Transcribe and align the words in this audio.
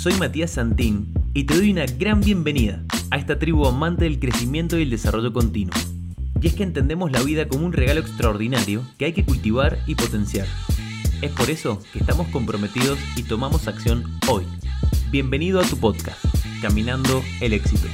Soy 0.00 0.14
Matías 0.14 0.52
Santín 0.52 1.12
y 1.34 1.44
te 1.44 1.54
doy 1.54 1.72
una 1.72 1.84
gran 1.84 2.22
bienvenida 2.22 2.82
a 3.10 3.18
esta 3.18 3.38
tribu 3.38 3.66
amante 3.66 4.04
del 4.04 4.18
crecimiento 4.18 4.78
y 4.78 4.84
el 4.84 4.88
desarrollo 4.88 5.30
continuo. 5.30 5.74
Y 6.40 6.46
es 6.46 6.54
que 6.54 6.62
entendemos 6.62 7.12
la 7.12 7.22
vida 7.22 7.48
como 7.48 7.66
un 7.66 7.74
regalo 7.74 8.00
extraordinario 8.00 8.82
que 8.96 9.04
hay 9.04 9.12
que 9.12 9.26
cultivar 9.26 9.76
y 9.86 9.96
potenciar. 9.96 10.46
Es 11.20 11.30
por 11.32 11.50
eso 11.50 11.82
que 11.92 11.98
estamos 11.98 12.28
comprometidos 12.28 12.98
y 13.14 13.24
tomamos 13.24 13.68
acción 13.68 14.04
hoy. 14.26 14.46
Bienvenido 15.10 15.60
a 15.60 15.64
tu 15.64 15.76
podcast, 15.76 16.24
Caminando 16.62 17.22
el 17.42 17.52
éxito. 17.52 17.86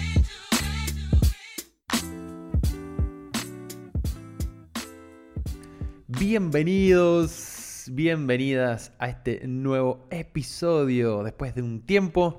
Bienvenidos, 6.07 7.46
bienvenidas 7.95 8.93
a 8.99 9.09
este 9.09 9.47
nuevo 9.47 10.07
episodio 10.11 11.23
después 11.23 11.55
de 11.55 11.63
un 11.63 11.81
tiempo. 11.81 12.39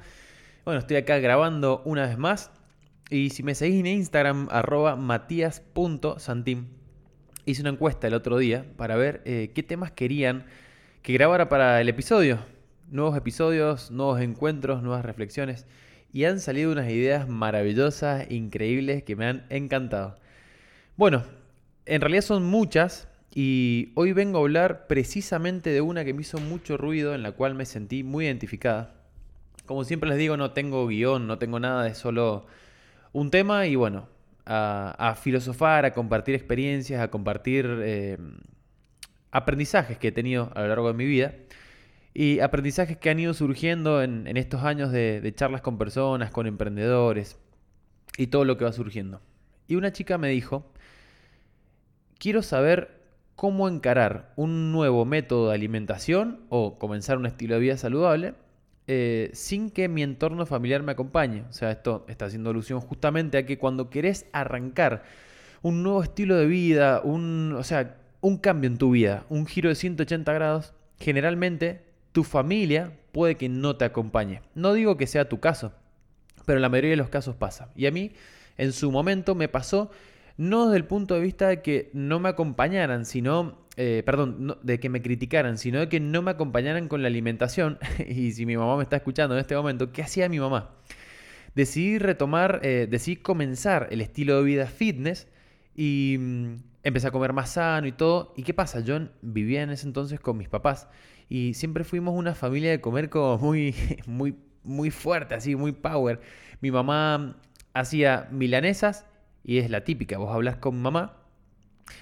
Bueno, 0.66 0.80
estoy 0.80 0.98
acá 0.98 1.20
grabando 1.20 1.82
una 1.86 2.08
vez 2.08 2.18
más. 2.18 2.52
Y 3.10 3.30
si 3.30 3.44
me 3.44 3.56
seguís 3.56 3.80
en 3.80 3.88
Instagram, 3.88 4.48
arroba 4.52 4.96
matías.santim, 4.96 6.68
hice 7.46 7.62
una 7.62 7.70
encuesta 7.70 8.08
el 8.08 8.14
otro 8.14 8.38
día 8.38 8.66
para 8.76 8.96
ver 8.96 9.22
eh, 9.26 9.52
qué 9.54 9.64
temas 9.64 9.92
querían 9.92 10.46
que 11.02 11.14
grabara 11.14 11.50
para 11.50 11.80
el 11.80 11.90
episodio. 11.90 12.40
Nuevos 12.90 13.16
episodios, 13.18 13.92
nuevos 13.92 14.20
encuentros, 14.22 14.84
nuevas 14.84 15.06
reflexiones. 15.06 15.66
Y 16.12 16.26
han 16.26 16.40
salido 16.40 16.72
unas 16.72 16.90
ideas 16.90 17.28
maravillosas, 17.30 18.30
increíbles, 18.32 19.04
que 19.04 19.16
me 19.16 19.26
han 19.26 19.46
encantado. 19.50 20.18
Bueno, 20.96 21.24
en 21.86 22.02
realidad 22.02 22.24
son 22.24 22.44
muchas, 22.44 23.08
y 23.34 23.92
hoy 23.96 24.14
vengo 24.14 24.40
a 24.40 24.42
hablar 24.42 24.88
precisamente 24.88 25.70
de 25.70 25.82
una 25.82 26.06
que 26.06 26.14
me 26.14 26.22
hizo 26.22 26.40
mucho 26.40 26.78
ruido, 26.78 27.14
en 27.14 27.24
la 27.24 27.34
cual 27.34 27.56
me 27.56 27.66
sentí 27.66 28.04
muy 28.04 28.26
identificada. 28.26 28.96
Como 29.66 29.84
siempre 29.84 30.10
les 30.10 30.18
digo, 30.18 30.38
no 30.38 30.52
tengo 30.52 30.88
guion, 30.88 31.28
no 31.28 31.38
tengo 31.38 31.60
nada, 31.60 31.88
es 31.88 31.98
solo 31.98 32.48
un 33.14 33.30
tema 33.32 33.68
y 33.68 33.76
bueno, 33.76 34.08
a, 34.46 35.16
filosofar, 35.22 35.86
a 35.86 35.94
compartir 35.94 36.36
experiencias, 36.36 37.02
a 37.02 37.10
compartir 37.10 37.68
eh, 37.82 38.18
aprendizajes 39.32 39.98
que 39.98 40.10
he 40.10 40.12
tenido 40.12 40.52
a 40.56 40.62
lo 40.62 40.70
largo 40.70 40.88
de 40.88 40.94
mi 40.94 41.06
vida 41.06 41.36
y 42.14 42.40
aprendizajes 42.40 42.98
que 42.98 43.10
han 43.10 43.20
ido 43.20 43.34
surgiendo 43.34 44.02
en, 44.02 44.26
estos 44.38 44.64
años 44.64 44.92
de, 44.92 45.22
de 45.22 45.36
charlas 45.36 45.62
con 45.62 45.78
personas, 45.78 46.32
con 46.32 46.48
emprendedores 46.48 47.38
y 48.18 48.28
todo 48.28 48.46
lo 48.46 48.58
que 48.58 48.66
va 48.66 48.72
surgiendo. 48.72 49.22
Y 49.68 49.76
una 49.76 49.92
chica 49.92 50.18
me 50.18 50.30
dijo, 50.30 50.72
quiero 52.18 52.42
saber 52.42 52.97
cómo 53.38 53.70
encarar 53.70 54.34
un 54.36 54.72
nuevo 54.72 55.06
método 55.06 55.50
de 55.50 55.56
alimentación 55.56 56.42
o 56.50 56.80
comenzar 56.80 57.20
un 57.20 57.28
estilo 57.28 57.54
de 57.54 57.62
vida 57.62 57.78
saludable 57.78 58.34
eh, 58.88 59.30
sin 59.34 59.70
que 59.70 59.88
mi 59.88 60.02
entorno 60.02 60.48
familiar 60.48 60.82
me 60.82 60.94
acompañe. 60.94 61.44
O 61.48 61.54
sea, 61.54 61.70
esto 61.70 62.04
está 62.08 62.26
haciendo 62.26 62.50
alusión 62.50 62.82
justamente 62.82 63.38
a 63.38 63.46
que 63.46 63.60
cuando 63.60 63.92
querés 63.92 64.26
arrancar 64.32 65.04
un 65.62 65.84
nuevo 65.84 66.02
estilo 66.02 66.36
de 66.36 66.48
vida, 66.48 67.00
un, 67.04 67.54
o 67.56 67.64
sea, 67.64 67.98
un 68.22 68.38
cambio 68.38 68.72
en 68.72 68.80
tu 68.80 68.90
vida, 68.90 69.24
un 69.30 69.46
giro 69.46 69.70
de 69.70 69.76
180 69.76 70.34
grados, 70.34 70.74
generalmente 71.00 71.84
tu 72.14 72.24
familia 72.24 72.98
puede 73.12 73.36
que 73.36 73.50
no 73.50 73.76
te 73.76 73.86
acompañe. 73.86 74.42
No 74.56 74.74
digo 74.74 74.98
que 74.98 75.06
sea 75.06 75.30
tu 75.30 75.40
caso, 75.40 75.74
pero 76.48 76.58
en 76.58 76.64
la 76.64 76.70
mayoría 76.70 76.90
de 76.92 76.98
los 76.98 77.10
casos 77.10 77.36
pasa. 77.36 77.70
Y 77.76 77.86
a 77.86 77.92
mí, 77.92 78.14
en 78.58 78.74
su 78.74 78.92
momento, 78.92 79.36
me 79.36 79.48
pasó 79.48 79.92
no 80.38 80.68
desde 80.68 80.78
el 80.78 80.86
punto 80.86 81.16
de 81.16 81.22
vista 81.22 81.48
de 81.48 81.62
que 81.62 81.90
no 81.94 82.20
me 82.20 82.30
acompañaran, 82.30 83.06
sino, 83.06 83.66
eh, 83.76 84.04
perdón, 84.06 84.58
de 84.62 84.80
que 84.80 84.90
me 84.90 85.02
criticaran, 85.02 85.58
sino 85.58 85.80
de 85.80 85.90
que 85.90 86.00
no 86.00 86.22
me 86.22 86.32
acompañaran 86.32 86.88
con 86.88 87.02
la 87.02 87.08
alimentación. 87.08 87.80
y 88.08 88.32
si 88.32 88.46
mi 88.46 88.56
mamá 88.56 88.78
me 88.78 88.84
está 88.84 88.98
escuchando 88.98 89.36
en 89.36 89.42
este 89.42 89.56
momento, 89.56 89.92
¿qué 89.92 90.04
hacía 90.04 90.30
mi 90.30 90.40
mamá? 90.40 90.72
Decidí 91.56 91.98
retomar, 91.98 92.60
eh, 92.64 92.88
decidí 92.90 93.18
comenzar 93.18 93.88
el 93.92 94.02
estilo 94.02 94.38
de 94.38 94.44
vida 94.44 94.68
fitness 94.68 95.28
y 95.76 96.18
mm, 96.20 96.56
empecé 96.84 97.08
a 97.08 97.12
comer 97.12 97.34
más 97.34 97.52
sano 97.52 97.88
y 97.88 97.92
todo. 97.92 98.34
¿Y 98.38 98.44
qué 98.44 98.54
pasa? 98.54 98.82
Yo 98.82 99.00
vivía 99.22 99.64
en 99.64 99.72
ese 99.72 99.88
entonces 99.88 100.20
con 100.20 100.38
mis 100.38 100.50
papás 100.50 100.88
y 101.30 101.56
siempre 101.56 101.84
fuimos 101.84 102.16
una 102.16 102.36
familia 102.36 102.70
de 102.72 102.80
comer 102.80 103.10
como 103.10 103.38
muy, 103.44 103.76
muy, 104.06 104.36
muy 104.64 104.92
fuerte, 104.92 105.34
así, 105.34 105.56
muy 105.56 105.72
power. 105.72 106.22
Mi 106.62 106.70
mamá 106.70 107.38
hacía 107.74 108.28
milanesas 108.32 109.06
y 109.48 109.60
es 109.60 109.72
la 109.72 109.86
típica, 109.86 110.18
vos 110.20 110.32
hablas 110.32 110.58
con 110.58 110.80
mamá, 110.80 111.14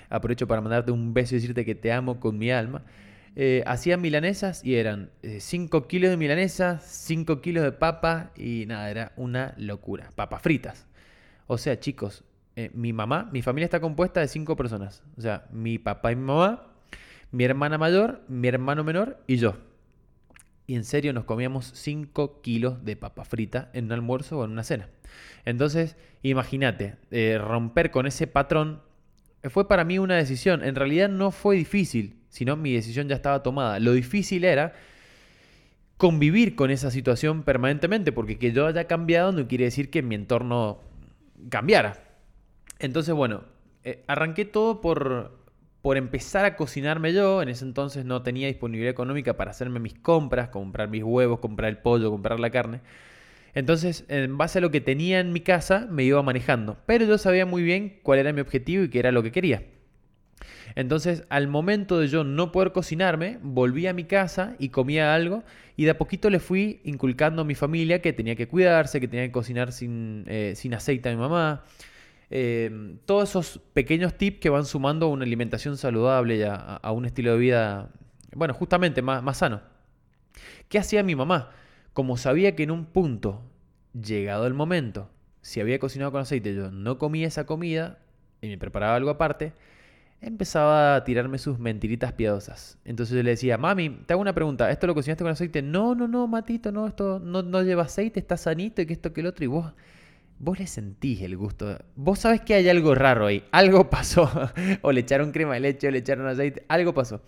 aprovecho 0.10 0.48
para 0.48 0.62
mandarte 0.62 0.92
un 0.92 1.14
beso 1.14 1.36
y 1.36 1.38
decirte 1.38 1.64
que 1.64 1.76
te 1.76 1.94
amo 1.94 2.20
con 2.20 2.38
mi 2.40 2.52
alma. 2.52 2.84
Eh, 3.38 3.64
hacían 3.68 4.02
milanesas 4.02 4.66
y 4.66 4.76
eran 4.76 5.12
5 5.22 5.78
eh, 5.78 5.84
kilos 5.88 6.10
de 6.10 6.18
milanesas, 6.18 6.84
5 6.84 7.42
kilos 7.42 7.64
de 7.64 7.72
papa 7.72 8.32
y 8.36 8.66
nada, 8.66 8.90
era 8.90 9.12
una 9.16 9.54
locura. 9.58 10.10
Papas 10.16 10.42
fritas. 10.42 10.88
O 11.46 11.60
sea, 11.60 11.80
chicos, 11.80 12.24
eh, 12.56 12.72
mi 12.74 12.94
mamá, 12.94 13.30
mi 13.32 13.44
familia 13.44 13.66
está 13.66 13.80
compuesta 13.80 14.22
de 14.22 14.28
5 14.28 14.56
personas. 14.56 15.04
O 15.16 15.22
sea, 15.22 15.46
mi 15.52 15.78
papá 15.78 16.12
y 16.12 16.16
mi 16.16 16.24
mamá, 16.24 16.74
mi 17.32 17.44
hermana 17.44 17.78
mayor, 17.78 18.22
mi 18.28 18.48
hermano 18.48 18.84
menor 18.84 19.22
y 19.28 19.36
yo. 19.36 19.56
Y 20.68 20.76
en 20.76 20.84
serio 20.84 21.14
nos 21.14 21.26
comíamos 21.26 21.72
5 21.76 22.42
kilos 22.42 22.84
de 22.84 22.96
papa 22.96 23.24
frita 23.24 23.70
en 23.74 23.86
un 23.86 23.92
almuerzo 23.92 24.40
o 24.40 24.46
en 24.46 24.52
una 24.52 24.64
cena. 24.64 24.90
Entonces, 25.46 25.96
imagínate, 26.24 26.96
eh, 27.12 27.38
romper 27.40 27.92
con 27.92 28.08
ese 28.08 28.28
patrón 28.28 28.82
fue 29.50 29.68
para 29.68 29.84
mí 29.84 30.00
una 30.00 30.16
decisión. 30.16 30.64
En 30.64 30.76
realidad 30.76 31.10
no 31.10 31.32
fue 31.32 31.56
difícil, 31.56 32.18
sino 32.30 32.56
mi 32.56 32.74
decisión 32.74 33.08
ya 33.08 33.16
estaba 33.16 33.44
tomada. 33.44 33.80
Lo 33.80 33.94
difícil 33.94 34.44
era 34.44 34.74
convivir 35.98 36.56
con 36.56 36.72
esa 36.72 36.92
situación 36.92 37.44
permanentemente, 37.44 38.12
porque 38.12 38.38
que 38.38 38.52
yo 38.52 38.68
haya 38.68 38.86
cambiado 38.86 39.32
no 39.32 39.48
quiere 39.48 39.66
decir 39.66 39.90
que 39.90 40.02
mi 40.02 40.16
entorno 40.16 40.82
cambiara. 41.50 42.04
Entonces, 42.80 43.14
bueno, 43.14 43.44
eh, 43.84 44.04
arranqué 44.08 44.46
todo 44.46 44.82
por, 44.82 45.45
por 45.86 45.98
empezar 45.98 46.46
a 46.46 46.56
cocinarme 46.56 47.14
yo. 47.14 47.44
En 47.44 47.50
ese 47.50 47.64
entonces 47.64 48.06
no 48.06 48.24
tenía 48.24 48.48
disponibilidad 48.48 48.90
económica 48.90 49.38
para 49.38 49.52
hacerme 49.52 49.80
mis 49.80 49.94
compras, 49.94 50.50
comprar 50.50 50.90
mis 50.90 51.04
huevos, 51.04 51.38
comprar 51.38 51.70
el 51.70 51.78
pollo, 51.78 52.10
comprar 52.10 52.40
la 52.40 52.50
carne. 52.50 52.82
Entonces, 53.54 54.04
en 54.08 54.36
base 54.36 54.58
a 54.58 54.62
lo 54.62 54.72
que 54.72 54.82
tenía 54.82 55.20
en 55.20 55.32
mi 55.32 55.42
casa, 55.42 55.86
me 55.88 56.04
iba 56.04 56.24
manejando. 56.24 56.80
Pero 56.88 57.06
yo 57.06 57.20
sabía 57.20 57.46
muy 57.46 57.62
bien 57.62 58.00
cuál 58.02 58.18
era 58.18 58.34
mi 58.34 58.42
objetivo 58.42 58.84
y 58.84 58.90
qué 58.90 58.98
era 58.98 59.12
lo 59.12 59.22
que 59.22 59.32
quería. 59.32 59.62
Entonces, 60.74 61.24
al 61.30 61.48
momento 61.48 62.00
de 62.00 62.08
yo 62.08 62.24
no 62.24 62.52
poder 62.52 62.72
cocinarme, 62.72 63.38
volví 63.44 63.86
a 63.86 63.94
mi 63.94 64.06
casa 64.06 64.56
y 64.58 64.70
comía 64.70 65.14
algo 65.14 65.44
y 65.78 65.86
de 65.86 65.92
a 65.92 66.00
poquito 66.00 66.32
le 66.32 66.40
fui 66.40 66.82
inculcando 66.84 67.44
a 67.44 67.46
mi 67.46 67.54
familia 67.54 68.02
que 68.02 68.12
tenía 68.12 68.36
que 68.36 68.48
cuidarse, 68.48 69.00
que 69.00 69.08
tenía 69.08 69.28
que 69.28 69.32
cocinar 69.32 69.72
sin, 69.72 70.24
eh, 70.26 70.54
sin 70.56 70.74
aceite 70.74 71.10
a 71.10 71.12
mi 71.12 71.20
mamá. 71.20 71.64
Eh, 72.30 72.98
todos 73.06 73.30
esos 73.30 73.60
pequeños 73.74 74.18
tips 74.18 74.40
que 74.40 74.50
van 74.50 74.66
sumando 74.66 75.08
a 75.08 75.10
una 75.10 75.26
alimentación 75.26 75.78
saludable 75.78 76.38
y 76.38 76.44
a, 76.44 76.80
un 76.92 77.06
estilo 77.06 77.32
de 77.34 77.38
vida, 77.38 77.92
bueno, 78.34 78.54
justamente 78.54 79.02
más, 79.02 79.22
más 79.24 79.38
sano. 79.38 79.62
¿Qué 80.70 80.80
hacía 80.80 81.04
mi 81.04 81.16
mamá? 81.16 81.52
Como 81.94 82.18
sabía 82.18 82.56
que 82.56 82.64
en 82.64 82.72
un 82.72 82.86
punto, 82.86 83.44
llegado 83.94 84.48
el 84.48 84.54
momento, 84.54 85.10
si 85.42 85.62
había 85.62 85.80
cocinado 85.80 86.12
con 86.12 86.22
aceite, 86.22 86.56
yo 86.56 86.72
no 86.72 86.98
comía 86.98 87.28
esa 87.28 87.46
comida 87.46 88.00
y 88.42 88.48
me 88.48 88.58
preparaba 88.58 88.96
algo 88.96 89.12
aparte, 89.12 89.54
empezaba 90.22 90.96
a 90.96 91.04
tirarme 91.04 91.38
sus 91.38 91.60
mentiritas 91.60 92.14
piadosas. 92.14 92.80
Entonces 92.84 93.16
yo 93.16 93.24
le 93.24 93.32
decía, 93.32 93.58
mami, 93.58 93.90
te 93.90 94.14
hago 94.14 94.22
una 94.22 94.34
pregunta, 94.34 94.72
¿esto 94.72 94.88
lo 94.88 94.96
cocinaste 94.96 95.24
con 95.24 95.32
aceite? 95.32 95.62
No, 95.62 95.94
no, 95.96 96.08
no, 96.08 96.28
Matito, 96.28 96.72
no, 96.72 96.88
esto 96.88 97.20
no, 97.20 97.44
no 97.44 97.62
lleva 97.62 97.84
aceite, 97.84 98.20
está 98.20 98.38
sanito 98.38 98.82
y 98.82 98.86
que 98.88 98.94
esto 98.94 99.14
que 99.14 99.22
el 99.22 99.28
otro. 99.28 99.46
Y 99.46 99.48
vos, 99.48 99.72
vos 100.40 100.60
le 100.60 100.68
sentís 100.68 101.22
el 101.22 101.38
gusto. 101.38 101.78
Vos 101.96 102.20
sabés 102.20 102.42
que 102.42 102.54
hay 102.54 102.70
algo 102.70 102.96
raro 102.96 103.28
ahí, 103.28 103.44
algo 103.52 103.90
pasó. 103.90 104.30
o 104.82 104.92
le 104.92 105.02
echaron 105.02 105.32
crema 105.32 105.56
de 105.56 105.62
leche, 105.62 105.88
o 105.88 105.92
le 105.92 106.00
echaron 106.00 106.28
aceite, 106.28 106.66
algo 106.68 106.94
pasó. 106.94 107.22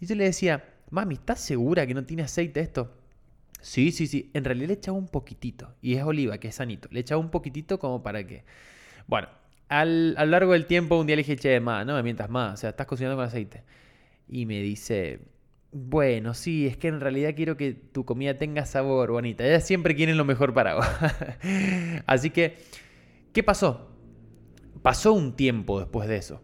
Y 0.00 0.06
yo 0.06 0.14
le 0.14 0.24
decía, 0.24 0.64
mami, 0.90 1.14
¿estás 1.14 1.40
segura 1.40 1.86
que 1.86 1.94
no 1.94 2.04
tiene 2.04 2.22
aceite 2.22 2.60
esto? 2.60 2.92
Sí, 3.60 3.90
sí, 3.90 4.06
sí. 4.06 4.30
En 4.34 4.44
realidad 4.44 4.68
le 4.68 4.74
echaba 4.74 4.96
un 4.96 5.08
poquitito. 5.08 5.74
Y 5.82 5.94
es 5.94 6.04
oliva, 6.04 6.38
que 6.38 6.48
es 6.48 6.54
sanito. 6.54 6.88
Le 6.92 7.00
echaba 7.00 7.20
un 7.20 7.30
poquitito 7.30 7.78
como 7.78 8.02
para 8.02 8.26
que. 8.26 8.44
Bueno, 9.06 9.28
al, 9.68 10.14
a 10.18 10.24
lo 10.24 10.30
largo 10.30 10.52
del 10.52 10.66
tiempo 10.66 10.98
un 10.98 11.06
día 11.06 11.16
le 11.16 11.22
dije, 11.22 11.36
che, 11.36 11.58
más, 11.60 11.84
no 11.86 11.94
me 11.94 12.02
mientas 12.02 12.30
más. 12.30 12.54
O 12.54 12.56
sea, 12.58 12.70
estás 12.70 12.86
cocinando 12.86 13.16
con 13.16 13.24
aceite. 13.24 13.64
Y 14.28 14.46
me 14.46 14.60
dice, 14.60 15.20
bueno, 15.76 16.34
sí, 16.34 16.66
es 16.66 16.76
que 16.76 16.88
en 16.88 17.00
realidad 17.00 17.34
quiero 17.36 17.56
que 17.56 17.72
tu 17.72 18.04
comida 18.04 18.36
tenga 18.36 18.66
sabor, 18.66 19.10
bonita. 19.10 19.46
Ellas 19.46 19.66
siempre 19.66 19.94
quieren 19.94 20.16
lo 20.16 20.24
mejor 20.24 20.54
para 20.54 20.76
vos. 20.76 20.86
Así 22.06 22.30
que, 22.30 22.58
¿qué 23.32 23.42
pasó? 23.42 23.90
Pasó 24.82 25.12
un 25.12 25.36
tiempo 25.36 25.78
después 25.80 26.08
de 26.08 26.16
eso 26.16 26.40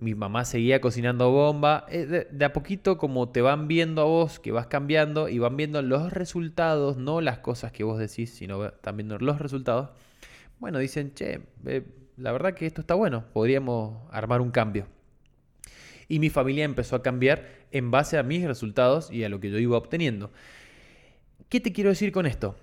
mi 0.00 0.14
mamá 0.14 0.44
seguía 0.44 0.80
cocinando 0.80 1.30
bomba. 1.30 1.86
Eh, 1.88 2.28
de, 2.30 2.44
a 2.44 2.52
poquito 2.52 2.98
como 2.98 3.30
te 3.30 3.42
van 3.42 3.68
viendo 3.68 4.02
a 4.02 4.04
vos, 4.04 4.38
que 4.38 4.52
vas 4.52 4.66
cambiando 4.66 5.28
y 5.28 5.38
van 5.38 5.56
viendo 5.56 5.82
los 5.82 6.12
resultados, 6.12 6.96
no 6.96 7.20
las 7.20 7.38
cosas 7.38 7.72
que 7.72 7.84
vos 7.84 7.98
decís, 7.98 8.30
sino 8.30 8.66
están 8.66 8.96
viendo 8.96 9.18
los 9.18 9.38
resultados. 9.38 9.90
Bueno, 10.58 10.78
dicen, 10.78 11.14
che, 11.14 11.40
eh, 11.66 11.86
la 12.16 12.32
verdad 12.32 12.54
que 12.54 12.66
esto 12.66 12.80
está 12.80 12.94
bueno, 12.94 13.24
podríamos 13.32 14.02
armar 14.10 14.40
un 14.40 14.50
cambio. 14.50 14.86
Y 16.08 16.18
mi 16.18 16.30
familia 16.30 16.64
empezó 16.64 16.96
a 16.96 17.02
cambiar 17.02 17.46
en 17.72 17.90
base 17.90 18.18
a 18.18 18.22
mis 18.22 18.44
resultados 18.44 19.10
y 19.10 19.24
a 19.24 19.28
lo 19.28 19.40
que 19.40 19.50
yo 19.50 19.58
iba 19.58 19.76
obteniendo. 19.76 20.30
¿Qué 21.48 21.60
te 21.60 21.72
quiero 21.72 21.90
decir 21.90 22.12
con 22.12 22.26
esto? 22.26 22.56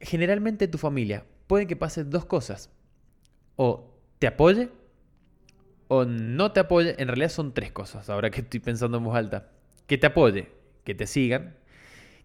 generalmente 0.00 0.66
tu 0.66 0.78
familia 0.78 1.24
puede 1.46 1.66
que 1.66 1.76
pase 1.76 2.04
dos 2.04 2.24
cosas. 2.24 2.70
O 3.56 3.94
te 4.18 4.26
apoye 4.26 4.70
o 5.88 6.04
no 6.04 6.52
te 6.52 6.60
apoye. 6.60 6.94
En 6.98 7.08
realidad 7.08 7.30
son 7.30 7.52
tres 7.52 7.72
cosas, 7.72 8.08
ahora 8.08 8.30
que 8.30 8.40
estoy 8.40 8.60
pensando 8.60 8.98
en 8.98 9.04
voz 9.04 9.16
alta. 9.16 9.50
Que 9.86 9.98
te 9.98 10.06
apoye, 10.06 10.48
que 10.84 10.94
te 10.94 11.06
sigan. 11.06 11.56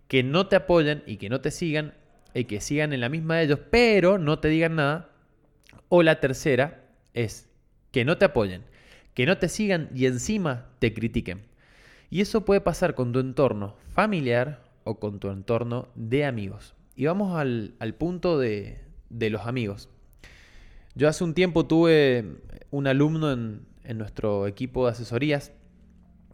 Que 0.08 0.24
no 0.24 0.48
te 0.48 0.56
apoyen 0.56 1.04
y 1.06 1.18
que 1.18 1.30
no 1.30 1.42
te 1.42 1.52
sigan. 1.52 1.94
Y 2.34 2.46
que 2.46 2.62
sigan 2.62 2.94
en 2.94 3.02
la 3.02 3.10
misma 3.10 3.38
de 3.38 3.46
ellos, 3.46 3.60
pero 3.70 4.18
no 4.18 4.40
te 4.40 4.50
digan 4.50 4.76
nada. 4.76 5.10
O 5.90 6.04
la 6.04 6.20
tercera 6.20 6.86
es 7.14 7.50
que 7.92 8.06
no 8.06 8.18
te 8.18 8.26
apoyen, 8.26 8.64
que 9.16 9.26
no 9.26 9.40
te 9.40 9.50
sigan 9.50 9.90
y 9.96 10.06
encima 10.06 10.68
te 10.78 10.94
critiquen. 10.94 11.42
Y 12.12 12.22
eso 12.22 12.46
puede 12.46 12.62
pasar 12.62 12.94
con 12.94 13.12
tu 13.12 13.20
entorno 13.20 13.76
familiar 13.90 14.62
o 14.84 15.00
con 15.00 15.20
tu 15.20 15.30
entorno 15.30 15.88
de 15.96 16.26
amigos. 16.26 16.76
Y 16.96 17.06
vamos 17.06 17.36
al, 17.36 17.74
punto 17.98 18.38
de, 18.38 18.82
los 19.10 19.48
amigos. 19.48 19.90
Yo 20.94 21.10
hace 21.10 21.24
un 21.24 21.34
tiempo 21.34 21.66
tuve 21.66 22.36
un 22.70 22.88
alumno 22.88 23.32
en, 23.32 23.66
en 23.84 23.98
nuestro 23.98 24.48
equipo 24.48 24.86
de 24.86 24.92
asesorías 24.92 25.52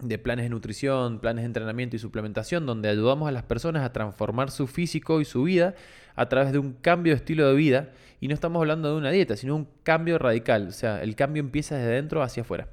de 0.02 0.18
planes 0.18 0.46
de 0.46 0.50
nutrición, 0.50 1.20
planes 1.20 1.44
de 1.44 1.48
entrenamiento 1.48 1.96
y 1.96 2.00
suplementación, 2.00 2.66
donde 2.66 2.90
ayudamos 2.90 3.30
a 3.30 3.32
las 3.32 3.44
personas 3.44 3.84
a 3.84 3.94
transformar 3.94 4.50
su 4.50 4.66
físico 4.66 5.22
y 5.22 5.26
su 5.26 5.44
vida 5.44 5.76
a 6.16 6.30
través 6.30 6.52
de 6.52 6.60
un 6.60 6.74
cambio 6.74 7.14
de 7.14 7.18
estilo 7.18 7.48
de 7.48 7.56
vida. 7.56 7.90
Y 8.20 8.28
no 8.28 8.34
estamos 8.34 8.60
hablando 8.60 8.92
de 8.92 8.98
una 8.98 9.12
dieta, 9.12 9.36
sino 9.36 9.56
un 9.56 9.68
cambio 9.84 10.18
radical. 10.18 10.68
O 10.68 10.72
sea, 10.72 11.02
el 11.02 11.16
cambio 11.16 11.40
empieza 11.42 11.76
desde 11.76 11.92
dentro 11.92 12.22
hacia 12.22 12.42
afuera. 12.42 12.68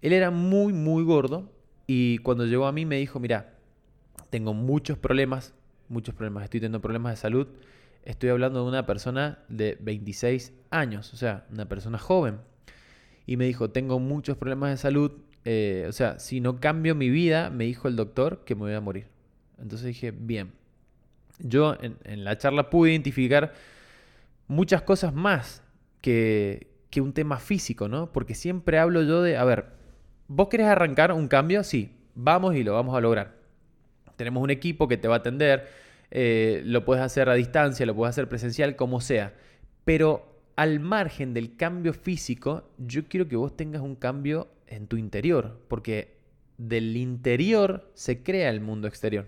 Él 0.00 0.12
era 0.12 0.30
muy, 0.30 0.72
muy 0.72 1.04
gordo 1.04 1.50
y 1.86 2.18
cuando 2.18 2.46
llegó 2.46 2.66
a 2.66 2.72
mí 2.72 2.86
me 2.86 2.96
dijo, 2.96 3.20
mira, 3.20 3.54
tengo 4.30 4.54
muchos 4.54 4.98
problemas, 4.98 5.54
muchos 5.88 6.14
problemas, 6.14 6.44
estoy 6.44 6.60
teniendo 6.60 6.80
problemas 6.80 7.12
de 7.12 7.16
salud. 7.16 7.48
Estoy 8.04 8.30
hablando 8.30 8.62
de 8.62 8.68
una 8.68 8.84
persona 8.86 9.38
de 9.48 9.78
26 9.80 10.52
años, 10.70 11.12
o 11.14 11.16
sea, 11.16 11.46
una 11.52 11.68
persona 11.68 11.98
joven. 11.98 12.38
Y 13.26 13.36
me 13.36 13.44
dijo, 13.44 13.70
tengo 13.70 14.00
muchos 14.00 14.36
problemas 14.36 14.70
de 14.70 14.76
salud, 14.76 15.12
eh, 15.44 15.86
o 15.88 15.92
sea, 15.92 16.18
si 16.18 16.40
no 16.40 16.60
cambio 16.60 16.94
mi 16.94 17.10
vida, 17.10 17.50
me 17.50 17.64
dijo 17.64 17.88
el 17.88 17.94
doctor 17.94 18.42
que 18.44 18.54
me 18.54 18.62
voy 18.62 18.74
a 18.74 18.80
morir. 18.80 19.06
Entonces 19.60 19.86
dije, 19.86 20.10
bien, 20.10 20.52
yo 21.38 21.76
en, 21.80 22.24
la 22.24 22.38
charla 22.38 22.70
pude 22.70 22.90
identificar 22.90 23.52
muchas 24.48 24.82
cosas 24.82 25.14
más 25.14 25.62
que, 26.00 26.68
que, 26.90 27.00
un 27.00 27.12
tema 27.12 27.38
físico, 27.38 27.88
¿no? 27.88 28.12
Porque 28.12 28.34
siempre 28.34 28.78
hablo 28.78 29.02
yo 29.02 29.22
de, 29.22 29.36
a 29.36 29.44
ver, 29.44 29.66
¿vos 30.28 30.48
querés 30.48 30.66
arrancar 30.66 31.12
un 31.12 31.28
cambio? 31.28 31.64
Sí, 31.64 31.96
vamos 32.14 32.54
y 32.54 32.62
lo 32.64 32.74
vamos 32.74 32.96
a 32.96 33.00
lograr. 33.00 33.36
Tenemos 34.16 34.42
un 34.42 34.50
equipo 34.50 34.88
que 34.88 34.96
te 34.96 35.08
va 35.08 35.16
a 35.16 35.18
atender, 35.18 35.68
eh, 36.10 36.62
lo 36.64 36.84
puedes 36.84 37.02
hacer 37.02 37.28
a 37.28 37.34
distancia, 37.34 37.86
lo 37.86 37.94
puedes 37.94 38.10
hacer 38.10 38.28
presencial, 38.28 38.76
como 38.76 39.00
sea. 39.00 39.34
Pero 39.84 40.40
al 40.56 40.80
margen 40.80 41.34
del 41.34 41.56
cambio 41.56 41.92
físico, 41.92 42.70
yo 42.78 43.08
quiero 43.08 43.28
que 43.28 43.36
vos 43.36 43.56
tengas 43.56 43.82
un 43.82 43.96
cambio 43.96 44.48
en 44.66 44.86
tu 44.86 44.96
interior, 44.96 45.60
porque 45.68 46.18
del 46.58 46.96
interior 46.96 47.90
se 47.94 48.22
crea 48.22 48.50
el 48.50 48.60
mundo 48.60 48.88
exterior. 48.88 49.26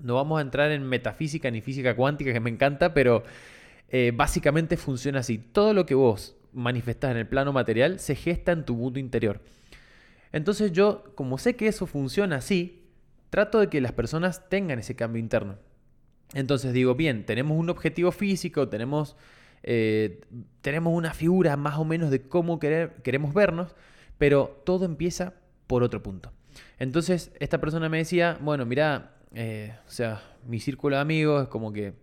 No 0.00 0.14
vamos 0.14 0.38
a 0.38 0.42
entrar 0.42 0.70
en 0.72 0.82
metafísica 0.82 1.50
ni 1.50 1.60
física 1.60 1.94
cuántica, 1.94 2.32
que 2.32 2.40
me 2.40 2.50
encanta, 2.50 2.94
pero 2.94 3.22
eh, 3.88 4.12
básicamente 4.14 4.76
funciona 4.76 5.20
así. 5.20 5.38
Todo 5.38 5.74
lo 5.74 5.86
que 5.86 5.94
vos 5.94 6.36
manifestás 6.52 7.12
en 7.12 7.18
el 7.18 7.28
plano 7.28 7.52
material 7.52 7.98
se 7.98 8.14
gesta 8.14 8.52
en 8.52 8.64
tu 8.64 8.74
mundo 8.74 8.98
interior. 8.98 9.40
Entonces 10.32 10.72
yo, 10.72 11.04
como 11.14 11.38
sé 11.38 11.56
que 11.56 11.68
eso 11.68 11.86
funciona 11.86 12.36
así, 12.36 12.82
trato 13.30 13.60
de 13.60 13.68
que 13.68 13.80
las 13.80 13.92
personas 13.92 14.48
tengan 14.48 14.78
ese 14.78 14.96
cambio 14.96 15.20
interno. 15.20 15.56
Entonces 16.34 16.72
digo, 16.72 16.94
bien, 16.94 17.26
tenemos 17.26 17.58
un 17.58 17.68
objetivo 17.70 18.10
físico, 18.12 18.68
tenemos, 18.68 19.16
eh, 19.62 20.22
tenemos 20.62 20.94
una 20.94 21.12
figura 21.12 21.56
más 21.56 21.78
o 21.78 21.84
menos 21.84 22.10
de 22.10 22.22
cómo 22.22 22.58
queremos 22.58 23.34
vernos, 23.34 23.74
pero 24.18 24.62
todo 24.64 24.84
empieza 24.84 25.34
por 25.66 25.82
otro 25.82 26.02
punto. 26.02 26.32
Entonces, 26.78 27.32
esta 27.40 27.60
persona 27.60 27.88
me 27.88 27.98
decía, 27.98 28.38
bueno, 28.40 28.66
mira, 28.66 29.16
eh, 29.34 29.74
o 29.86 29.90
sea, 29.90 30.22
mi 30.46 30.60
círculo 30.60 30.96
de 30.96 31.02
amigos 31.02 31.42
es 31.42 31.48
como 31.48 31.72
que 31.72 31.94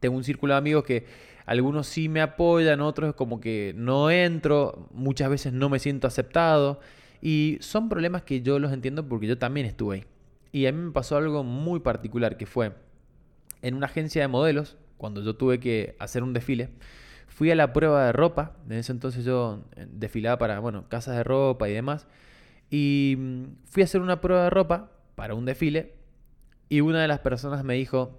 tengo 0.00 0.16
un 0.16 0.24
círculo 0.24 0.54
de 0.54 0.58
amigos 0.58 0.84
que 0.84 1.06
algunos 1.46 1.86
sí 1.86 2.08
me 2.08 2.20
apoyan, 2.20 2.80
otros 2.80 3.14
como 3.14 3.40
que 3.40 3.72
no 3.76 4.10
entro, 4.10 4.88
muchas 4.92 5.30
veces 5.30 5.52
no 5.52 5.68
me 5.68 5.78
siento 5.78 6.06
aceptado. 6.06 6.80
Y 7.20 7.58
son 7.60 7.88
problemas 7.88 8.22
que 8.22 8.42
yo 8.42 8.58
los 8.58 8.72
entiendo 8.72 9.08
porque 9.08 9.26
yo 9.26 9.38
también 9.38 9.66
estuve 9.66 9.96
ahí. 9.96 10.04
Y 10.52 10.66
a 10.66 10.72
mí 10.72 10.80
me 10.80 10.92
pasó 10.92 11.16
algo 11.16 11.44
muy 11.44 11.80
particular 11.80 12.36
que 12.36 12.46
fue 12.46 12.72
en 13.62 13.74
una 13.74 13.86
agencia 13.86 14.22
de 14.22 14.28
modelos, 14.28 14.76
cuando 14.96 15.22
yo 15.22 15.36
tuve 15.36 15.58
que 15.58 15.96
hacer 15.98 16.22
un 16.22 16.32
desfile, 16.32 16.70
Fui 17.38 17.52
a 17.52 17.54
la 17.54 17.72
prueba 17.72 18.06
de 18.06 18.12
ropa, 18.12 18.56
en 18.68 18.78
ese 18.78 18.90
entonces 18.90 19.24
yo 19.24 19.62
eh, 19.76 19.86
desfilaba 19.88 20.38
para, 20.38 20.58
bueno, 20.58 20.88
casas 20.88 21.16
de 21.16 21.22
ropa 21.22 21.68
y 21.68 21.72
demás. 21.72 22.08
Y 22.68 23.14
mm, 23.16 23.44
fui 23.64 23.82
a 23.82 23.84
hacer 23.84 24.00
una 24.00 24.20
prueba 24.20 24.42
de 24.42 24.50
ropa 24.50 24.90
para 25.14 25.34
un 25.34 25.44
desfile 25.44 25.94
y 26.68 26.80
una 26.80 27.00
de 27.02 27.08
las 27.08 27.20
personas 27.20 27.64
me 27.64 27.74
dijo, 27.74 28.18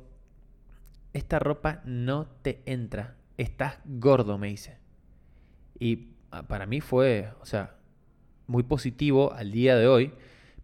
esta 1.14 1.40
ropa 1.40 1.82
no 1.86 2.28
te 2.42 2.62
entra, 2.66 3.16
estás 3.38 3.80
gordo, 3.86 4.38
me 4.38 4.48
dice. 4.48 4.78
Y 5.80 6.10
ah, 6.32 6.44
para 6.44 6.66
mí 6.66 6.82
fue, 6.82 7.30
o 7.42 7.46
sea, 7.46 7.76
muy 8.48 8.64
positivo 8.64 9.34
al 9.34 9.52
día 9.52 9.76
de 9.76 9.88
hoy, 9.88 10.14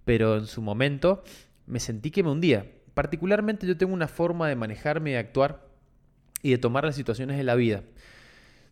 pero 0.03 0.37
en 0.37 0.47
su 0.47 0.61
momento 0.61 1.23
me 1.67 1.79
sentí 1.79 2.11
que 2.11 2.23
me 2.23 2.31
hundía. 2.31 2.71
Particularmente 2.93 3.67
yo 3.67 3.77
tengo 3.77 3.93
una 3.93 4.07
forma 4.07 4.47
de 4.47 4.55
manejarme 4.55 5.11
y 5.11 5.13
de 5.13 5.19
actuar 5.19 5.67
y 6.41 6.51
de 6.51 6.57
tomar 6.57 6.85
las 6.85 6.95
situaciones 6.95 7.37
de 7.37 7.43
la 7.43 7.55
vida. 7.55 7.83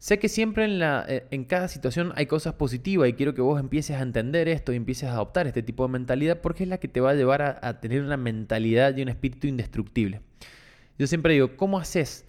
Sé 0.03 0.19
que 0.19 0.27
siempre 0.27 0.65
en, 0.65 0.79
la, 0.79 1.05
eh, 1.07 1.27
en 1.31 1.45
cada 1.45 1.69
situación 1.69 2.11
hay 2.17 2.25
cosas 2.25 2.55
positivas 2.55 3.07
y 3.07 3.13
quiero 3.13 3.33
que 3.33 3.39
vos 3.39 3.57
empieces 3.57 3.95
a 3.95 4.01
entender 4.01 4.49
esto 4.49 4.73
y 4.73 4.75
empieces 4.75 5.07
a 5.07 5.13
adoptar 5.13 5.47
este 5.47 5.63
tipo 5.63 5.83
de 5.83 5.93
mentalidad 5.93 6.41
porque 6.41 6.63
es 6.63 6.69
la 6.69 6.77
que 6.77 6.89
te 6.89 6.99
va 6.99 7.11
a 7.11 7.13
llevar 7.13 7.41
a, 7.41 7.79
tener 7.79 8.03
una 8.03 8.17
mentalidad 8.17 8.97
y 8.97 9.01
un 9.01 9.07
espíritu 9.07 9.47
indestructible. 9.47 10.19
Yo 10.99 11.07
siempre 11.07 11.35
digo, 11.35 11.55
¿cómo 11.55 11.79
haces 11.79 12.25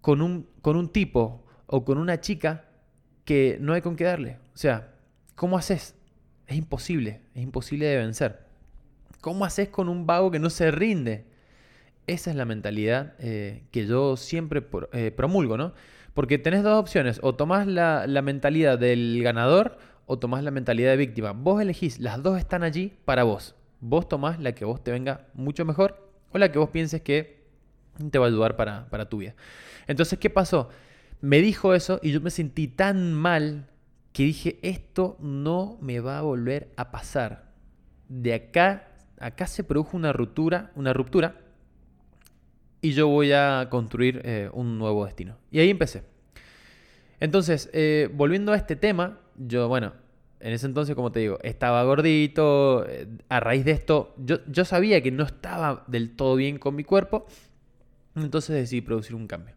con 0.00 0.20
un, 0.20 0.48
con 0.62 0.74
un 0.74 0.88
tipo 0.88 1.46
o 1.66 1.84
con 1.84 1.98
una 1.98 2.20
chica 2.20 2.64
que 3.24 3.56
no 3.60 3.72
hay 3.72 3.82
con 3.82 3.94
qué 3.94 4.02
darle? 4.02 4.38
O 4.52 4.58
sea, 4.58 4.92
¿cómo 5.36 5.56
haces? 5.56 5.94
Es 6.48 6.56
imposible, 6.56 7.20
es 7.36 7.42
imposible 7.44 7.86
de 7.86 7.98
vencer. 7.98 8.40
¿Cómo 9.20 9.44
haces 9.44 9.68
con 9.68 9.88
un 9.88 10.08
vago 10.08 10.32
que 10.32 10.40
no 10.40 10.50
se 10.50 10.72
rinde? 10.72 11.24
Esa 12.08 12.30
es 12.30 12.36
la 12.36 12.46
mentalidad 12.46 13.14
eh, 13.20 13.62
que 13.70 13.86
yo 13.86 14.16
siempre 14.16 14.66
eh, 14.92 15.12
promulgo, 15.12 15.56
¿no? 15.56 15.72
Porque 16.14 16.38
tenés 16.38 16.62
dos 16.62 16.78
opciones, 16.78 17.20
o 17.22 17.34
tomás 17.34 17.66
la, 17.66 18.06
mentalidad 18.22 18.78
del 18.78 19.22
ganador 19.22 19.78
o 20.06 20.18
tomás 20.18 20.44
la 20.44 20.50
mentalidad 20.50 20.90
de 20.90 20.96
víctima. 20.96 21.32
Vos 21.32 21.60
elegís, 21.62 21.98
las 21.98 22.22
dos 22.22 22.38
están 22.38 22.62
allí 22.62 22.92
para 23.04 23.24
vos. 23.24 23.54
Vos 23.80 24.08
tomás 24.08 24.38
la 24.38 24.52
que 24.52 24.64
vos 24.64 24.82
te 24.82 24.90
venga 24.90 25.26
mucho 25.34 25.64
mejor 25.64 26.10
o 26.32 26.38
la 26.38 26.52
que 26.52 26.58
vos 26.58 26.70
pienses 26.70 27.00
que 27.00 27.42
te 28.10 28.18
va 28.18 28.26
a 28.26 28.28
ayudar 28.28 28.56
para, 28.56 28.86
para 28.90 29.08
tu 29.08 29.18
vida. 29.18 29.34
Entonces, 29.86 30.18
¿qué 30.18 30.28
pasó? 30.28 30.68
Me 31.20 31.40
dijo 31.40 31.74
eso 31.74 31.98
y 32.02 32.12
yo 32.12 32.20
me 32.20 32.30
sentí 32.30 32.68
tan 32.68 33.14
mal 33.14 33.66
que 34.12 34.24
dije, 34.24 34.58
esto 34.62 35.16
no 35.20 35.78
me 35.80 36.00
va 36.00 36.18
a 36.18 36.22
volver 36.22 36.70
a 36.76 36.90
pasar. 36.90 37.52
De 38.08 38.34
acá, 38.34 38.88
acá 39.18 39.46
se 39.46 39.64
produjo 39.64 39.96
una 39.96 40.12
ruptura, 40.12 40.70
una 40.74 40.92
ruptura 40.92 41.41
y 42.82 42.92
yo 42.92 43.06
voy 43.06 43.32
a 43.32 43.68
construir 43.70 44.20
eh, 44.24 44.50
un 44.52 44.76
nuevo 44.76 45.06
destino. 45.06 45.36
Y 45.52 45.60
ahí 45.60 45.70
empecé. 45.70 46.02
Entonces, 47.20 47.70
eh, 47.72 48.10
volviendo 48.12 48.52
a 48.52 48.56
este 48.56 48.74
tema, 48.74 49.20
yo, 49.36 49.68
bueno, 49.68 49.92
en 50.40 50.52
ese 50.52 50.66
entonces, 50.66 50.96
como 50.96 51.12
te 51.12 51.20
digo, 51.20 51.38
estaba 51.44 51.84
gordito, 51.84 52.84
eh, 52.88 53.06
a 53.28 53.38
raíz 53.38 53.64
de 53.64 53.70
esto, 53.70 54.12
yo, 54.18 54.44
yo 54.48 54.64
sabía 54.64 55.00
que 55.00 55.12
no 55.12 55.22
estaba 55.22 55.84
del 55.86 56.16
todo 56.16 56.34
bien 56.34 56.58
con 56.58 56.74
mi 56.74 56.82
cuerpo, 56.82 57.26
entonces 58.16 58.56
decidí 58.56 58.80
producir 58.80 59.14
un 59.14 59.28
cambio. 59.28 59.54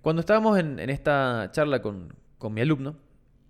Cuando 0.00 0.20
estábamos 0.20 0.58
en, 0.58 0.78
esta 0.88 1.50
charla 1.52 1.82
con, 1.82 2.14
con 2.38 2.54
mi 2.54 2.62
alumno, 2.62 2.96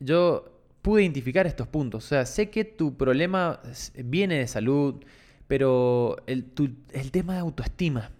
yo 0.01 0.61
pude 0.83 1.03
identificar 1.03 1.47
estos 1.47 1.69
puntos. 1.69 2.05
O 2.05 2.09
sea, 2.09 2.27
sé 2.27 2.51
que 2.51 2.65
tu 2.65 2.97
problema 2.97 3.61
viene 4.05 4.39
de 4.39 4.49
salud, 4.49 5.05
pero 5.47 6.17
el, 6.27 6.47
el 6.93 7.11
tema 7.13 7.35
de 7.35 7.41
autoestima 7.41 8.11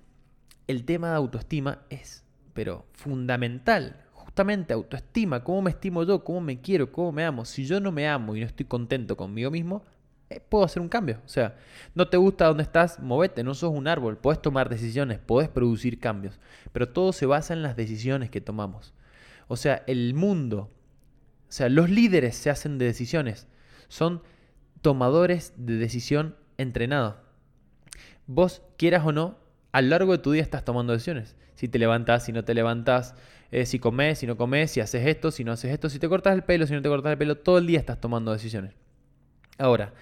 el 0.69 0.85
tema 0.85 1.11
de 1.11 1.17
autoestima 1.17 1.81
es, 1.91 2.25
pero 2.55 2.87
fundamental. 2.93 4.05
Justamente 4.13 4.73
autoestima, 4.73 5.43
cómo 5.43 5.63
me 5.63 5.71
estimo 5.71 6.05
yo, 6.05 6.23
cómo 6.23 6.41
me 6.41 6.61
quiero, 6.61 6.93
cómo 6.93 7.11
me 7.11 7.25
amo. 7.25 7.45
Si 7.45 7.65
yo 7.67 7.81
no 7.81 7.91
me 7.91 8.07
amo 8.07 8.37
y 8.37 8.41
no 8.41 8.47
estoy 8.47 8.67
contento 8.67 9.17
conmigo 9.17 9.51
mismo, 9.51 9.85
eh, 10.31 10.41
puedo 10.47 10.65
hacer 10.65 10.83
un 10.83 10.89
cambio. 10.89 11.21
O 11.25 11.29
sea, 11.29 11.57
no 11.95 12.09
te 12.09 12.19
gusta 12.19 12.47
donde 12.47 12.63
estás, 12.63 13.01
movete, 13.01 13.43
no 13.43 13.55
sos 13.55 13.73
un 13.73 13.89
árbol, 13.89 14.19
puedes 14.19 14.41
tomar 14.41 14.69
decisiones, 14.69 15.19
puedes 15.19 15.49
producir 15.49 15.99
cambios, 15.99 16.39
pero 16.73 16.91
todo 16.91 17.13
se 17.13 17.27
basa 17.27 17.55
en 17.55 17.63
las 17.63 17.75
decisiones 17.75 18.31
que 18.31 18.41
tomamos. 18.41 18.95
O 19.49 19.57
sea, 19.57 19.83
el 19.87 20.13
mundo, 20.15 20.71
o 21.49 21.53
sea, 21.53 21.71
los 21.71 21.89
líderes 21.89 22.37
se 22.37 22.51
hacen 22.51 22.77
de 22.79 22.85
decisiones, 22.85 23.49
son 23.89 24.23
tomadores 24.83 25.55
de 25.57 25.77
decisión 25.77 26.37
entrenados. 26.59 27.17
Vos, 28.27 28.63
quieras 28.77 29.07
o 29.07 29.13
no, 29.13 29.39
a 29.79 29.83
lo 29.83 29.91
largo 29.91 30.11
de 30.11 30.19
tu 30.19 30.33
día 30.33 30.43
estás 30.43 30.65
tomando 30.65 30.93
decisiones. 30.93 31.37
Si 31.55 31.69
te 31.69 31.79
levantas, 31.79 32.25
si 32.25 32.33
no 32.33 32.45
te 32.45 32.53
levantas, 32.53 33.15
eh, 33.53 33.65
si 33.65 33.79
comes, 33.79 34.19
si 34.19 34.27
no 34.27 34.37
comes, 34.37 34.73
si 34.73 34.81
haces 34.81 35.07
esto, 35.07 35.31
si 35.31 35.45
no 35.45 35.53
haces 35.53 35.73
esto, 35.73 35.89
si 35.89 36.01
te 36.01 36.09
cortas 36.09 36.35
el 36.35 36.43
pelo, 36.43 36.67
si 36.67 36.75
no 36.75 36.83
te 36.83 36.89
cortas 36.89 37.13
el 37.13 37.19
pelo, 37.19 37.39
todo 37.39 37.59
el 37.59 37.67
día 37.69 37.79
estás 37.79 38.01
tomando 38.01 38.33
decisiones. 38.33 38.75
Ahora, 39.57 39.95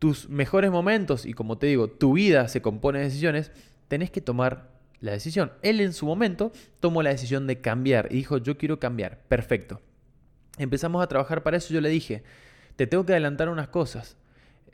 tus 0.00 0.28
mejores 0.28 0.72
momentos, 0.72 1.26
y 1.26 1.32
como 1.32 1.58
te 1.58 1.68
digo, 1.68 1.90
tu 1.90 2.14
vida 2.14 2.48
se 2.48 2.60
compone 2.60 2.98
de 2.98 3.04
decisiones, 3.04 3.52
tenés 3.86 4.10
que 4.10 4.20
tomar 4.20 4.72
la 4.98 5.12
decisión. 5.12 5.52
Él 5.62 5.80
en 5.80 5.92
su 5.92 6.04
momento 6.04 6.50
tomó 6.80 7.04
la 7.04 7.10
decisión 7.10 7.46
de 7.46 7.60
cambiar 7.60 8.08
y 8.10 8.16
dijo, 8.16 8.38
yo 8.38 8.58
quiero 8.58 8.80
cambiar. 8.80 9.20
Perfecto. 9.28 9.80
Empezamos 10.58 11.04
a 11.04 11.06
trabajar 11.06 11.44
para 11.44 11.56
eso. 11.56 11.72
Yo 11.72 11.80
le 11.80 11.88
dije, 11.88 12.24
te 12.74 12.88
tengo 12.88 13.06
que 13.06 13.12
adelantar 13.12 13.48
unas 13.48 13.68
cosas. 13.68 14.16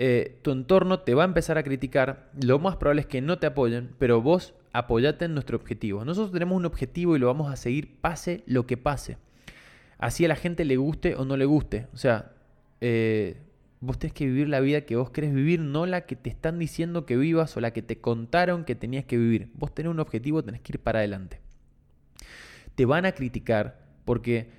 Eh, 0.00 0.38
tu 0.42 0.52
entorno 0.52 1.00
te 1.00 1.14
va 1.14 1.24
a 1.24 1.26
empezar 1.26 1.58
a 1.58 1.64
criticar, 1.64 2.30
lo 2.40 2.60
más 2.60 2.76
probable 2.76 3.00
es 3.00 3.06
que 3.08 3.20
no 3.20 3.38
te 3.38 3.48
apoyen, 3.48 3.90
pero 3.98 4.22
vos 4.22 4.54
apoyate 4.72 5.24
en 5.24 5.34
nuestro 5.34 5.56
objetivo. 5.56 6.04
Nosotros 6.04 6.32
tenemos 6.32 6.56
un 6.56 6.66
objetivo 6.66 7.16
y 7.16 7.18
lo 7.18 7.26
vamos 7.26 7.52
a 7.52 7.56
seguir 7.56 8.00
pase 8.00 8.44
lo 8.46 8.66
que 8.66 8.76
pase. 8.76 9.18
Así 9.98 10.24
a 10.24 10.28
la 10.28 10.36
gente 10.36 10.64
le 10.64 10.76
guste 10.76 11.16
o 11.16 11.24
no 11.24 11.36
le 11.36 11.44
guste. 11.44 11.88
O 11.92 11.96
sea, 11.96 12.32
eh, 12.80 13.38
vos 13.80 13.98
tenés 13.98 14.14
que 14.14 14.26
vivir 14.26 14.48
la 14.48 14.60
vida 14.60 14.82
que 14.82 14.94
vos 14.94 15.10
querés 15.10 15.34
vivir, 15.34 15.58
no 15.58 15.84
la 15.84 16.02
que 16.06 16.14
te 16.14 16.30
están 16.30 16.60
diciendo 16.60 17.04
que 17.04 17.16
vivas 17.16 17.56
o 17.56 17.60
la 17.60 17.72
que 17.72 17.82
te 17.82 18.00
contaron 18.00 18.64
que 18.64 18.76
tenías 18.76 19.04
que 19.04 19.18
vivir. 19.18 19.50
Vos 19.54 19.74
tenés 19.74 19.90
un 19.90 19.98
objetivo, 19.98 20.44
tenés 20.44 20.60
que 20.60 20.74
ir 20.74 20.78
para 20.78 21.00
adelante. 21.00 21.40
Te 22.76 22.84
van 22.84 23.04
a 23.04 23.12
criticar 23.12 23.80
porque 24.04 24.50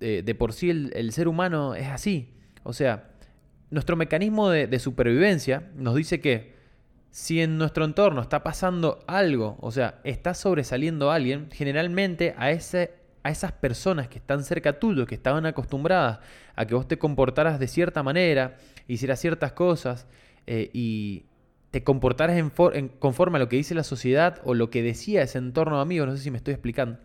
eh, 0.00 0.22
de 0.24 0.34
por 0.34 0.52
sí 0.52 0.70
el 0.70 1.12
ser 1.12 1.28
humano 1.28 1.76
es 1.76 1.86
así. 1.86 2.34
O 2.64 2.72
sea, 2.72 3.12
nuestro 3.70 3.96
mecanismo 3.96 4.48
de, 4.50 4.78
supervivencia 4.78 5.70
nos 5.76 5.94
dice 5.94 6.20
que 6.20 6.56
si 7.10 7.40
en 7.40 7.58
nuestro 7.58 7.84
entorno 7.84 8.20
está 8.20 8.42
pasando 8.42 9.04
algo, 9.06 9.56
o 9.60 9.70
sea, 9.70 10.00
está 10.04 10.34
sobresaliendo 10.34 11.10
alguien, 11.10 11.48
generalmente 11.52 12.34
a, 12.38 12.50
ese, 12.50 12.94
a 13.22 13.30
esas 13.30 13.52
personas 13.52 14.08
que 14.08 14.18
están 14.18 14.44
cerca 14.44 14.78
tuyo, 14.78 15.06
que 15.06 15.14
estaban 15.14 15.46
acostumbradas 15.46 16.20
a 16.54 16.66
que 16.66 16.74
vos 16.74 16.88
te 16.88 16.98
comportaras 16.98 17.58
de 17.58 17.68
cierta 17.68 18.02
manera, 18.02 18.56
hicieras 18.86 19.20
ciertas 19.20 19.52
cosas 19.52 20.06
eh, 20.46 20.70
y 20.72 21.24
te 21.70 21.84
comportaras 21.84 22.36
en, 22.36 22.88
conforme 22.88 23.36
a 23.36 23.40
lo 23.40 23.48
que 23.48 23.56
dice 23.56 23.74
la 23.74 23.84
sociedad 23.84 24.40
o 24.44 24.54
lo 24.54 24.70
que 24.70 24.82
decía 24.82 25.22
ese 25.22 25.38
entorno 25.38 25.76
de 25.76 25.82
amigos, 25.82 26.08
no 26.08 26.16
sé 26.16 26.22
si 26.22 26.30
me 26.30 26.38
estoy 26.38 26.54
explicando. 26.54 26.98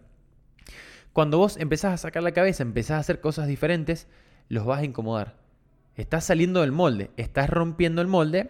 Cuando 1.11 1.37
vos 1.37 1.57
empezás 1.57 1.93
a 1.93 1.97
sacar 1.97 2.23
la 2.23 2.31
cabeza, 2.31 2.63
empezás 2.63 2.97
a 2.97 2.99
hacer 2.99 3.19
cosas 3.19 3.47
diferentes, 3.47 4.07
los 4.49 4.65
vas 4.65 4.79
a 4.79 4.85
incomodar. 4.85 5.42
Estás 5.95 6.25
saliendo 6.25 6.61
del 6.61 6.71
molde, 6.71 7.11
estás 7.17 7.49
rompiendo 7.49 8.01
el 8.01 8.07
molde 8.07 8.49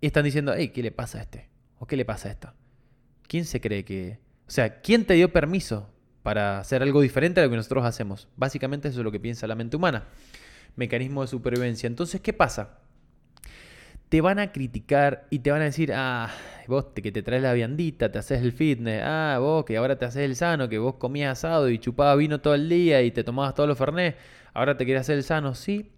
y 0.00 0.06
están 0.06 0.24
diciendo, 0.24 0.54
hey, 0.56 0.68
¿qué 0.68 0.82
le 0.82 0.90
pasa 0.90 1.18
a 1.18 1.22
este? 1.22 1.50
¿O 1.78 1.86
qué 1.86 1.96
le 1.96 2.06
pasa 2.06 2.28
a 2.28 2.32
esto? 2.32 2.54
¿Quién 3.28 3.44
se 3.44 3.60
cree 3.60 3.84
que... 3.84 4.18
O 4.48 4.50
sea, 4.50 4.80
¿quién 4.80 5.04
te 5.04 5.14
dio 5.14 5.30
permiso 5.30 5.90
para 6.22 6.58
hacer 6.58 6.82
algo 6.82 7.02
diferente 7.02 7.40
a 7.40 7.44
lo 7.44 7.50
que 7.50 7.56
nosotros 7.56 7.84
hacemos? 7.84 8.28
Básicamente 8.34 8.88
eso 8.88 9.00
es 9.00 9.04
lo 9.04 9.12
que 9.12 9.20
piensa 9.20 9.46
la 9.46 9.54
mente 9.56 9.76
humana. 9.76 10.04
Mecanismo 10.74 11.20
de 11.20 11.28
supervivencia. 11.28 11.86
Entonces, 11.86 12.22
¿qué 12.22 12.32
pasa? 12.32 12.78
Te 14.08 14.22
van 14.22 14.38
a 14.38 14.50
criticar 14.50 15.26
y 15.28 15.40
te 15.40 15.50
van 15.50 15.60
a 15.60 15.64
decir, 15.64 15.92
ah, 15.94 16.30
vos 16.66 16.86
que 16.94 17.12
te 17.12 17.22
traes 17.22 17.42
la 17.42 17.52
viandita, 17.52 18.10
te 18.10 18.18
haces 18.18 18.40
el 18.40 18.52
fitness, 18.52 19.02
ah, 19.04 19.36
vos 19.38 19.66
que 19.66 19.76
ahora 19.76 19.98
te 19.98 20.06
haces 20.06 20.22
el 20.22 20.34
sano, 20.34 20.68
que 20.68 20.78
vos 20.78 20.94
comías 20.94 21.38
asado 21.38 21.68
y 21.68 21.78
chupabas 21.78 22.16
vino 22.16 22.40
todo 22.40 22.54
el 22.54 22.68
día 22.68 23.02
y 23.02 23.10
te 23.10 23.22
tomabas 23.22 23.54
todos 23.54 23.68
los 23.68 23.78
fernés, 23.78 24.14
ahora 24.54 24.76
te 24.76 24.84
quieres 24.86 25.02
hacer 25.02 25.18
el 25.18 25.24
sano. 25.24 25.54
Sí, 25.54 25.92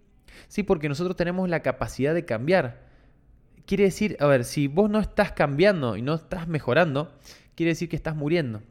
Sí, 0.47 0.63
porque 0.63 0.89
nosotros 0.89 1.15
tenemos 1.15 1.49
la 1.49 1.61
capacidad 1.61 2.13
de 2.13 2.25
cambiar. 2.25 2.81
Quiere 3.65 3.85
decir, 3.85 4.17
a 4.19 4.27
ver, 4.27 4.43
si 4.43 4.67
vos 4.67 4.89
no 4.89 4.99
estás 4.99 5.31
cambiando 5.31 5.95
y 5.95 6.01
no 6.01 6.15
estás 6.15 6.47
mejorando, 6.47 7.13
quiere 7.55 7.71
decir 7.71 7.89
que 7.89 7.95
estás 7.95 8.15
muriendo. 8.15 8.61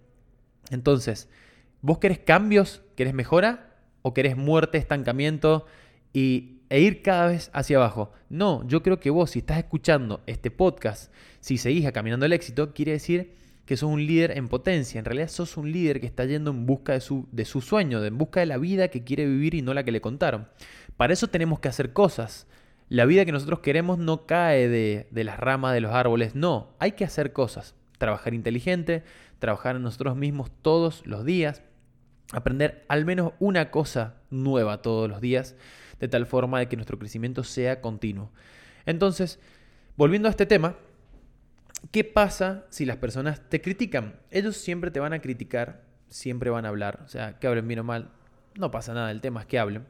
Entonces, 0.70 1.28
¿vos 1.80 1.98
querés 1.98 2.18
cambios? 2.18 2.82
¿Querés 2.96 3.14
mejora? 3.14 3.74
¿O 4.02 4.14
querés 4.14 4.36
muerte, 4.36 4.78
estancamiento 4.78 5.66
y, 6.12 6.60
e 6.68 6.80
ir 6.80 7.02
cada 7.02 7.26
vez 7.26 7.50
hacia 7.52 7.76
abajo? 7.76 8.12
No, 8.28 8.66
yo 8.66 8.82
creo 8.82 9.00
que 9.00 9.10
vos, 9.10 9.30
si 9.30 9.40
estás 9.40 9.58
escuchando 9.58 10.22
este 10.26 10.50
podcast, 10.50 11.12
si 11.40 11.58
seguís 11.58 11.90
caminando 11.92 12.26
el 12.26 12.32
éxito, 12.32 12.72
quiere 12.74 12.92
decir 12.92 13.36
que 13.64 13.76
sos 13.76 13.90
un 13.90 14.04
líder 14.04 14.36
en 14.36 14.48
potencia. 14.48 14.98
En 14.98 15.04
realidad 15.04 15.28
sos 15.28 15.56
un 15.56 15.70
líder 15.70 16.00
que 16.00 16.06
está 16.06 16.24
yendo 16.24 16.50
en 16.50 16.66
busca 16.66 16.94
de 16.94 17.00
su, 17.00 17.28
de 17.30 17.44
su 17.44 17.60
sueño, 17.60 18.04
en 18.04 18.18
busca 18.18 18.40
de 18.40 18.46
la 18.46 18.58
vida 18.58 18.88
que 18.88 19.04
quiere 19.04 19.26
vivir 19.26 19.54
y 19.54 19.62
no 19.62 19.72
la 19.74 19.84
que 19.84 19.92
le 19.92 20.00
contaron. 20.00 20.48
Para 20.96 21.12
eso 21.12 21.28
tenemos 21.28 21.60
que 21.60 21.68
hacer 21.68 21.92
cosas. 21.92 22.46
La 22.88 23.06
vida 23.06 23.24
que 23.24 23.32
nosotros 23.32 23.60
queremos 23.60 23.98
no 23.98 24.26
cae 24.26 24.68
de, 24.68 25.08
de 25.10 25.24
las 25.24 25.38
ramas 25.38 25.74
de 25.74 25.80
los 25.80 25.92
árboles, 25.92 26.34
no, 26.34 26.74
hay 26.78 26.92
que 26.92 27.04
hacer 27.04 27.32
cosas. 27.32 27.74
Trabajar 27.98 28.34
inteligente, 28.34 29.02
trabajar 29.38 29.76
en 29.76 29.82
nosotros 29.82 30.16
mismos 30.16 30.50
todos 30.62 31.04
los 31.06 31.24
días, 31.24 31.62
aprender 32.32 32.84
al 32.88 33.04
menos 33.04 33.32
una 33.38 33.70
cosa 33.70 34.16
nueva 34.30 34.82
todos 34.82 35.08
los 35.08 35.20
días, 35.20 35.56
de 36.00 36.08
tal 36.08 36.26
forma 36.26 36.58
de 36.58 36.68
que 36.68 36.76
nuestro 36.76 36.98
crecimiento 36.98 37.44
sea 37.44 37.80
continuo. 37.80 38.30
Entonces, 38.86 39.38
volviendo 39.96 40.28
a 40.28 40.30
este 40.30 40.46
tema, 40.46 40.76
¿qué 41.90 42.04
pasa 42.04 42.66
si 42.70 42.84
las 42.84 42.96
personas 42.96 43.48
te 43.48 43.60
critican? 43.60 44.16
Ellos 44.30 44.56
siempre 44.56 44.90
te 44.90 45.00
van 45.00 45.12
a 45.12 45.20
criticar, 45.20 45.84
siempre 46.08 46.50
van 46.50 46.64
a 46.64 46.68
hablar, 46.68 47.00
o 47.04 47.08
sea, 47.08 47.38
que 47.38 47.46
hablen 47.46 47.68
bien 47.68 47.80
o 47.80 47.84
mal, 47.84 48.10
no 48.56 48.70
pasa 48.70 48.94
nada, 48.94 49.10
el 49.10 49.20
tema 49.20 49.40
es 49.40 49.46
que 49.46 49.58
hablen. 49.58 49.86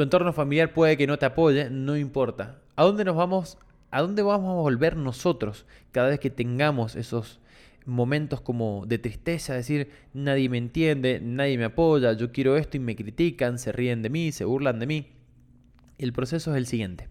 Tu 0.00 0.04
entorno 0.04 0.32
familiar 0.32 0.72
puede 0.72 0.96
que 0.96 1.06
no 1.06 1.18
te 1.18 1.26
apoye, 1.26 1.68
no 1.68 1.94
importa. 1.94 2.56
¿A 2.74 2.84
dónde 2.84 3.04
nos 3.04 3.16
vamos? 3.16 3.58
¿A 3.90 4.00
dónde 4.00 4.22
vamos 4.22 4.48
a 4.48 4.62
volver 4.62 4.96
nosotros 4.96 5.66
cada 5.92 6.08
vez 6.08 6.18
que 6.18 6.30
tengamos 6.30 6.96
esos 6.96 7.38
momentos 7.84 8.40
como 8.40 8.86
de 8.86 8.96
tristeza, 8.96 9.52
decir, 9.52 9.90
nadie 10.14 10.48
me 10.48 10.56
entiende, 10.56 11.20
nadie 11.22 11.58
me 11.58 11.64
apoya, 11.64 12.14
yo 12.14 12.32
quiero 12.32 12.56
esto 12.56 12.78
y 12.78 12.80
me 12.80 12.96
critican, 12.96 13.58
se 13.58 13.72
ríen 13.72 14.00
de 14.00 14.08
mí, 14.08 14.32
se 14.32 14.46
burlan 14.46 14.78
de 14.78 14.86
mí? 14.86 15.12
El 15.98 16.14
proceso 16.14 16.52
es 16.52 16.56
el 16.56 16.64
siguiente. 16.64 17.10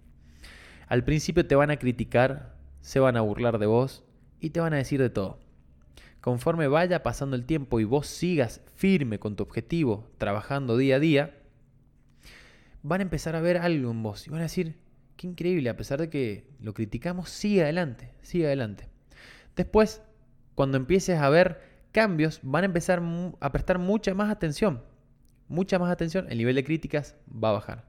Al 0.87 1.03
principio 1.03 1.45
te 1.45 1.53
van 1.53 1.69
a 1.69 1.77
criticar, 1.77 2.55
se 2.81 2.99
van 2.99 3.17
a 3.17 3.21
burlar 3.21 3.59
de 3.59 3.67
vos 3.67 4.03
y 4.39 4.49
te 4.49 4.61
van 4.61 4.73
a 4.73 4.77
decir 4.77 4.99
de 4.99 5.11
todo. 5.11 5.37
Conforme 6.21 6.67
vaya 6.67 7.03
pasando 7.03 7.35
el 7.35 7.45
tiempo 7.45 7.79
y 7.79 7.83
vos 7.83 8.07
sigas 8.07 8.61
firme 8.73 9.19
con 9.19 9.35
tu 9.35 9.43
objetivo, 9.43 10.07
trabajando 10.17 10.75
día 10.75 10.95
a 10.95 10.99
día, 10.99 11.38
van 12.83 13.01
a 13.01 13.03
empezar 13.03 13.35
a 13.35 13.41
ver 13.41 13.57
algo 13.57 13.91
en 13.91 14.03
vos 14.03 14.27
y 14.27 14.29
van 14.29 14.39
a 14.39 14.43
decir, 14.43 14.77
qué 15.17 15.27
increíble, 15.27 15.69
a 15.69 15.77
pesar 15.77 15.99
de 15.99 16.09
que 16.09 16.47
lo 16.61 16.73
criticamos, 16.73 17.29
sigue 17.29 17.63
adelante, 17.63 18.13
sigue 18.21 18.45
adelante. 18.45 18.87
Después, 19.55 20.01
cuando 20.55 20.77
empieces 20.77 21.19
a 21.19 21.29
ver 21.29 21.61
cambios, 21.91 22.39
van 22.43 22.63
a 22.63 22.67
empezar 22.67 23.01
a 23.39 23.51
prestar 23.51 23.79
mucha 23.79 24.13
más 24.13 24.29
atención, 24.29 24.83
mucha 25.47 25.79
más 25.79 25.91
atención, 25.91 26.27
el 26.29 26.37
nivel 26.37 26.55
de 26.55 26.63
críticas 26.63 27.15
va 27.31 27.49
a 27.49 27.53
bajar. 27.53 27.85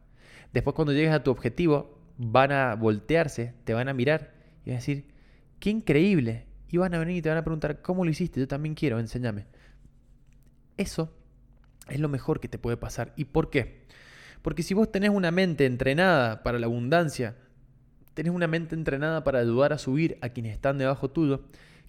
Después, 0.53 0.75
cuando 0.75 0.93
llegues 0.93 1.13
a 1.13 1.23
tu 1.23 1.31
objetivo, 1.31 2.01
van 2.19 2.53
a 2.53 2.75
voltearse, 2.75 3.55
te 3.65 3.75
van 3.75 3.89
a 3.89 3.95
mirar 3.95 4.35
y 4.65 4.71
van 4.71 4.77
a 4.77 4.81
decir, 4.81 5.07
qué 5.59 5.71
increíble. 5.71 6.47
Y 6.69 6.77
van 6.77 6.95
a 6.95 6.99
venir 6.99 7.17
y 7.17 7.23
te 7.23 7.29
van 7.29 7.39
a 7.39 7.45
preguntar, 7.45 7.83
¿cómo 7.83 8.05
lo 8.05 8.11
hiciste? 8.11 8.41
Yo 8.41 8.47
también 8.47 8.75
quiero, 8.75 8.99
enséñame. 8.99 9.47
Eso 10.77 11.13
es 11.89 11.99
lo 11.99 12.09
mejor 12.09 12.41
que 12.41 12.49
te 12.49 12.59
puede 12.59 12.77
pasar. 12.77 13.13
¿Y 13.17 13.27
por 13.27 13.51
qué? 13.51 13.80
Porque 14.43 14.63
si 14.63 14.75
vos 14.75 14.91
tenés 14.91 15.11
una 15.11 15.31
mente 15.31 15.67
entrenada 15.67 16.43
para 16.43 16.59
la 16.59 16.67
abundancia, 16.67 17.37
tenés 18.15 18.33
una 18.33 18.47
mente 18.47 18.75
entrenada 18.75 19.25
para 19.25 19.41
ayudar 19.41 19.73
a 19.73 19.79
subir 19.79 20.19
a 20.21 20.31
quienes 20.31 20.53
están 20.53 20.79
debajo 20.79 21.11
tuyo, 21.11 21.43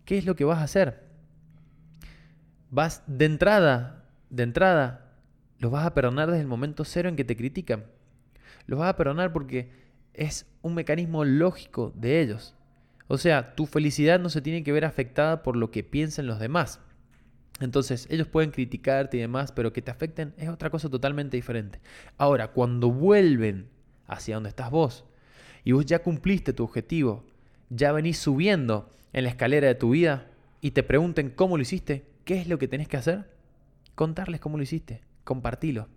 ¿qué 0.05 0.17
es 0.17 0.25
lo 0.25 0.35
que 0.35 0.43
vas 0.43 0.59
a 0.59 0.63
hacer? 0.63 1.03
Vas 2.69 3.03
de 3.07 3.25
entrada, 3.25 4.05
de 4.29 4.43
entrada, 4.43 5.11
los 5.59 5.71
vas 5.71 5.85
a 5.85 5.93
perdonar 5.93 6.29
desde 6.29 6.41
el 6.41 6.47
momento 6.47 6.85
cero 6.85 7.09
en 7.09 7.15
que 7.15 7.23
te 7.23 7.37
critican. 7.37 7.85
Los 8.65 8.79
vas 8.79 8.89
a 8.89 8.97
perdonar 8.97 9.33
porque 9.33 9.71
es 10.13 10.45
un 10.61 10.73
mecanismo 10.73 11.23
lógico 11.23 11.93
de 11.95 12.21
ellos. 12.21 12.55
O 13.07 13.17
sea, 13.17 13.55
tu 13.55 13.65
felicidad 13.65 14.19
no 14.19 14.29
se 14.29 14.41
tiene 14.41 14.63
que 14.63 14.71
ver 14.71 14.85
afectada 14.85 15.43
por 15.43 15.55
lo 15.55 15.69
que 15.69 15.83
piensen 15.83 16.27
los 16.27 16.39
demás. 16.39 16.79
Entonces, 17.61 18.07
ellos 18.09 18.27
pueden 18.27 18.51
criticarte 18.51 19.17
y 19.17 19.21
demás, 19.21 19.51
pero 19.51 19.71
que 19.71 19.81
te 19.81 19.91
afecten 19.91 20.33
es 20.37 20.49
otra 20.49 20.69
cosa 20.69 20.89
totalmente 20.89 21.37
diferente. 21.37 21.79
Ahora, 22.17 22.49
cuando 22.49 22.91
vuelven 22.91 23.69
hacia 24.07 24.35
donde 24.35 24.49
estás 24.49 24.71
vos 24.71 25.05
y 25.63 25.71
vos 25.71 25.85
ya 25.85 25.99
cumpliste 25.99 26.53
tu 26.53 26.63
objetivo, 26.63 27.23
ya 27.69 27.91
venís 27.91 28.17
subiendo 28.17 28.89
en 29.13 29.23
la 29.23 29.29
escalera 29.29 29.67
de 29.67 29.75
tu 29.75 29.91
vida 29.91 30.27
y 30.59 30.71
te 30.71 30.83
pregunten 30.83 31.29
cómo 31.29 31.57
lo 31.57 31.63
hiciste, 31.63 32.05
¿qué 32.25 32.41
es 32.41 32.47
lo 32.47 32.57
que 32.57 32.67
tenés 32.67 32.87
que 32.87 32.97
hacer? 32.97 33.29
Contarles 33.95 34.39
cómo 34.39 34.57
lo 34.57 34.63
hiciste, 34.63 35.01
compartilo. 35.23 35.87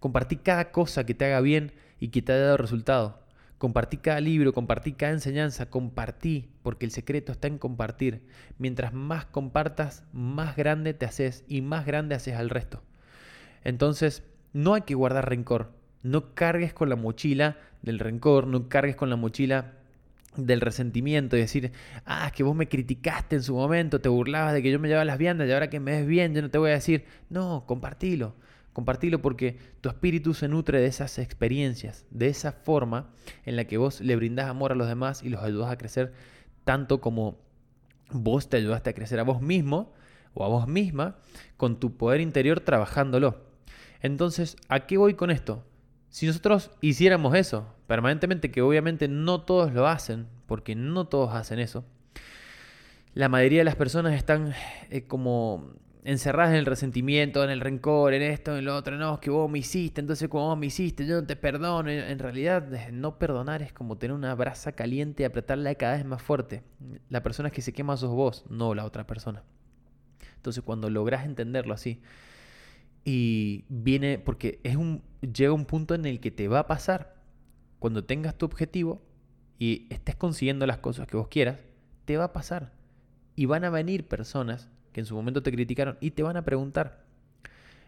Compartí 0.00 0.36
cada 0.36 0.70
cosa 0.72 1.06
que 1.06 1.14
te 1.14 1.24
haga 1.24 1.40
bien 1.40 1.72
y 2.00 2.08
que 2.08 2.22
te 2.22 2.32
haya 2.32 2.42
dado 2.42 2.56
resultado. 2.56 3.20
Compartí 3.58 3.96
cada 3.96 4.20
libro, 4.20 4.52
compartí 4.52 4.92
cada 4.92 5.12
enseñanza, 5.12 5.68
compartí, 5.68 6.48
porque 6.62 6.86
el 6.86 6.92
secreto 6.92 7.32
está 7.32 7.48
en 7.48 7.58
compartir. 7.58 8.22
Mientras 8.56 8.92
más 8.92 9.26
compartas, 9.26 10.04
más 10.12 10.56
grande 10.56 10.94
te 10.94 11.06
haces 11.06 11.44
y 11.48 11.60
más 11.60 11.84
grande 11.84 12.14
haces 12.14 12.36
al 12.36 12.50
resto. 12.50 12.82
Entonces, 13.64 14.22
no 14.52 14.74
hay 14.74 14.82
que 14.82 14.94
guardar 14.94 15.28
rencor. 15.28 15.72
No 16.04 16.34
cargues 16.34 16.72
con 16.72 16.88
la 16.88 16.96
mochila 16.96 17.56
del 17.82 17.98
rencor, 17.98 18.46
no 18.46 18.68
cargues 18.68 18.94
con 18.94 19.10
la 19.10 19.16
mochila 19.16 19.74
del 20.36 20.60
resentimiento 20.60 21.36
y 21.36 21.40
decir, 21.40 21.72
ah, 22.04 22.26
es 22.26 22.32
que 22.32 22.44
vos 22.44 22.54
me 22.54 22.68
criticaste 22.68 23.36
en 23.36 23.42
su 23.42 23.54
momento, 23.54 24.00
te 24.00 24.08
burlabas 24.08 24.54
de 24.54 24.62
que 24.62 24.70
yo 24.70 24.78
me 24.78 24.88
llevaba 24.88 25.04
las 25.04 25.18
viandas 25.18 25.48
y 25.48 25.52
ahora 25.52 25.68
que 25.68 25.80
me 25.80 25.92
ves 25.92 26.06
bien, 26.06 26.34
yo 26.34 26.42
no 26.42 26.50
te 26.50 26.58
voy 26.58 26.70
a 26.70 26.74
decir, 26.74 27.04
no, 27.28 27.64
compartilo, 27.66 28.36
compartilo 28.78 29.20
porque 29.20 29.58
tu 29.80 29.88
espíritu 29.88 30.34
se 30.34 30.46
nutre 30.46 30.80
de 30.80 30.86
esas 30.86 31.18
experiencias, 31.18 32.06
de 32.10 32.28
esa 32.28 32.52
forma 32.52 33.10
en 33.44 33.56
la 33.56 33.64
que 33.64 33.76
vos 33.76 34.00
le 34.00 34.14
brindás 34.14 34.46
amor 34.46 34.70
a 34.70 34.76
los 34.76 34.86
demás 34.86 35.24
y 35.24 35.30
los 35.30 35.42
ayudas 35.42 35.72
a 35.72 35.76
crecer 35.76 36.12
tanto 36.62 37.00
como 37.00 37.40
vos 38.12 38.48
te 38.48 38.56
ayudaste 38.56 38.90
a 38.90 38.92
crecer 38.92 39.18
a 39.18 39.24
vos 39.24 39.42
mismo 39.42 39.92
o 40.32 40.44
a 40.44 40.48
vos 40.48 40.68
misma 40.68 41.16
con 41.56 41.80
tu 41.80 41.96
poder 41.96 42.20
interior 42.20 42.60
trabajándolo. 42.60 43.48
Entonces, 44.00 44.56
¿a 44.68 44.86
qué 44.86 44.96
voy 44.96 45.14
con 45.14 45.32
esto? 45.32 45.64
Si 46.08 46.28
nosotros 46.28 46.70
hiciéramos 46.80 47.34
eso 47.34 47.74
permanentemente, 47.88 48.52
que 48.52 48.62
obviamente 48.62 49.08
no 49.08 49.40
todos 49.40 49.72
lo 49.72 49.88
hacen, 49.88 50.28
porque 50.46 50.76
no 50.76 51.08
todos 51.08 51.34
hacen 51.34 51.58
eso, 51.58 51.84
la 53.12 53.28
mayoría 53.28 53.58
de 53.58 53.64
las 53.64 53.74
personas 53.74 54.14
están 54.14 54.54
eh, 54.90 55.02
como 55.08 55.72
encerradas 56.08 56.52
en 56.52 56.60
el 56.60 56.64
resentimiento, 56.64 57.44
en 57.44 57.50
el 57.50 57.60
rencor, 57.60 58.14
en 58.14 58.22
esto, 58.22 58.56
en 58.56 58.64
lo 58.64 58.74
otro, 58.74 58.96
no, 58.96 59.14
es 59.14 59.20
que 59.20 59.28
vos 59.28 59.50
me 59.50 59.58
hiciste, 59.58 60.00
entonces 60.00 60.26
como 60.30 60.46
vos 60.46 60.56
me 60.56 60.64
hiciste, 60.64 61.06
yo 61.06 61.20
no 61.20 61.26
te 61.26 61.36
perdono. 61.36 61.90
En 61.90 62.18
realidad, 62.18 62.66
no 62.92 63.18
perdonar 63.18 63.60
es 63.60 63.74
como 63.74 63.98
tener 63.98 64.14
una 64.14 64.34
brasa 64.34 64.72
caliente 64.72 65.22
y 65.22 65.26
apretarla 65.26 65.74
cada 65.74 65.96
vez 65.96 66.06
más 66.06 66.22
fuerte. 66.22 66.62
La 67.10 67.22
persona 67.22 67.50
que 67.50 67.60
se 67.60 67.74
quema 67.74 67.94
sos 67.98 68.10
vos, 68.10 68.46
no 68.48 68.74
la 68.74 68.86
otra 68.86 69.06
persona. 69.06 69.42
Entonces, 70.36 70.64
cuando 70.64 70.88
logras 70.88 71.26
entenderlo 71.26 71.74
así, 71.74 72.00
y 73.04 73.66
viene, 73.68 74.18
porque 74.18 74.60
es 74.64 74.76
un, 74.76 75.02
llega 75.20 75.52
un 75.52 75.66
punto 75.66 75.94
en 75.94 76.06
el 76.06 76.20
que 76.20 76.30
te 76.30 76.48
va 76.48 76.60
a 76.60 76.66
pasar, 76.66 77.16
cuando 77.78 78.04
tengas 78.04 78.34
tu 78.34 78.46
objetivo 78.46 79.02
y 79.58 79.86
estés 79.90 80.16
consiguiendo 80.16 80.66
las 80.66 80.78
cosas 80.78 81.06
que 81.06 81.18
vos 81.18 81.28
quieras, 81.28 81.58
te 82.06 82.16
va 82.16 82.24
a 82.24 82.32
pasar. 82.32 82.72
Y 83.36 83.44
van 83.44 83.64
a 83.64 83.70
venir 83.70 84.08
personas 84.08 84.70
que 84.98 85.02
en 85.02 85.06
su 85.06 85.14
momento 85.14 85.44
te 85.44 85.52
criticaron 85.52 85.96
y 86.00 86.10
te 86.10 86.24
van 86.24 86.36
a 86.36 86.44
preguntar. 86.44 87.04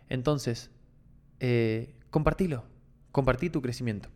Entonces, 0.09 0.71
eh, 1.40 1.97
compartilo, 2.09 2.62
compartí 3.11 3.50
tu 3.50 3.61
crecimiento. 3.61 4.09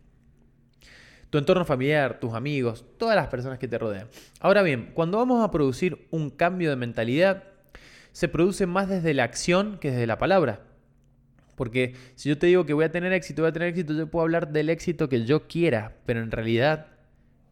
Tu 1.29 1.37
entorno 1.37 1.65
familiar, 1.65 2.21
tus 2.21 2.33
amigos, 2.33 2.85
todas 2.97 3.17
las 3.17 3.27
personas 3.27 3.59
que 3.59 3.67
te 3.67 3.77
rodean. 3.77 4.07
Ahora 4.39 4.61
bien, 4.61 4.91
cuando 4.93 5.17
vamos 5.17 5.43
a 5.43 5.51
producir 5.51 6.07
un 6.09 6.29
cambio 6.29 6.69
de 6.69 6.77
mentalidad, 6.77 7.43
se 8.13 8.29
produce 8.29 8.65
más 8.65 8.87
desde 8.87 9.13
la 9.13 9.25
acción 9.25 9.77
que 9.77 9.91
desde 9.91 10.07
la 10.07 10.17
palabra. 10.17 10.61
Porque 11.57 11.95
si 12.15 12.29
yo 12.29 12.37
te 12.37 12.47
digo 12.47 12.65
que 12.65 12.73
voy 12.73 12.85
a 12.85 12.91
tener 12.93 13.11
éxito, 13.11 13.41
voy 13.41 13.49
a 13.49 13.53
tener 13.53 13.67
éxito, 13.67 13.91
yo 13.91 14.07
puedo 14.07 14.23
hablar 14.23 14.53
del 14.53 14.69
éxito 14.69 15.09
que 15.09 15.25
yo 15.25 15.49
quiera, 15.49 15.97
pero 16.05 16.21
en 16.21 16.31
realidad 16.31 16.87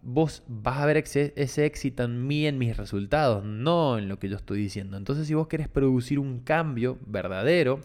vos 0.04 0.44
vas 0.48 0.80
a 0.80 0.86
ver 0.86 0.98
ese, 0.98 1.66
éxito 1.66 2.04
en 2.04 2.28
mí, 2.28 2.46
en 2.46 2.58
mis 2.58 2.76
resultados, 2.76 3.44
no 3.44 3.98
en 3.98 4.10
lo 4.10 4.20
que 4.20 4.30
yo 4.30 4.36
estoy 4.36 4.60
diciendo. 4.60 4.98
Entonces 4.98 5.28
si 5.28 5.34
vos 5.34 5.48
querés 5.48 5.70
producir 5.70 6.20
un 6.20 6.40
cambio 6.40 6.98
verdadero, 7.06 7.80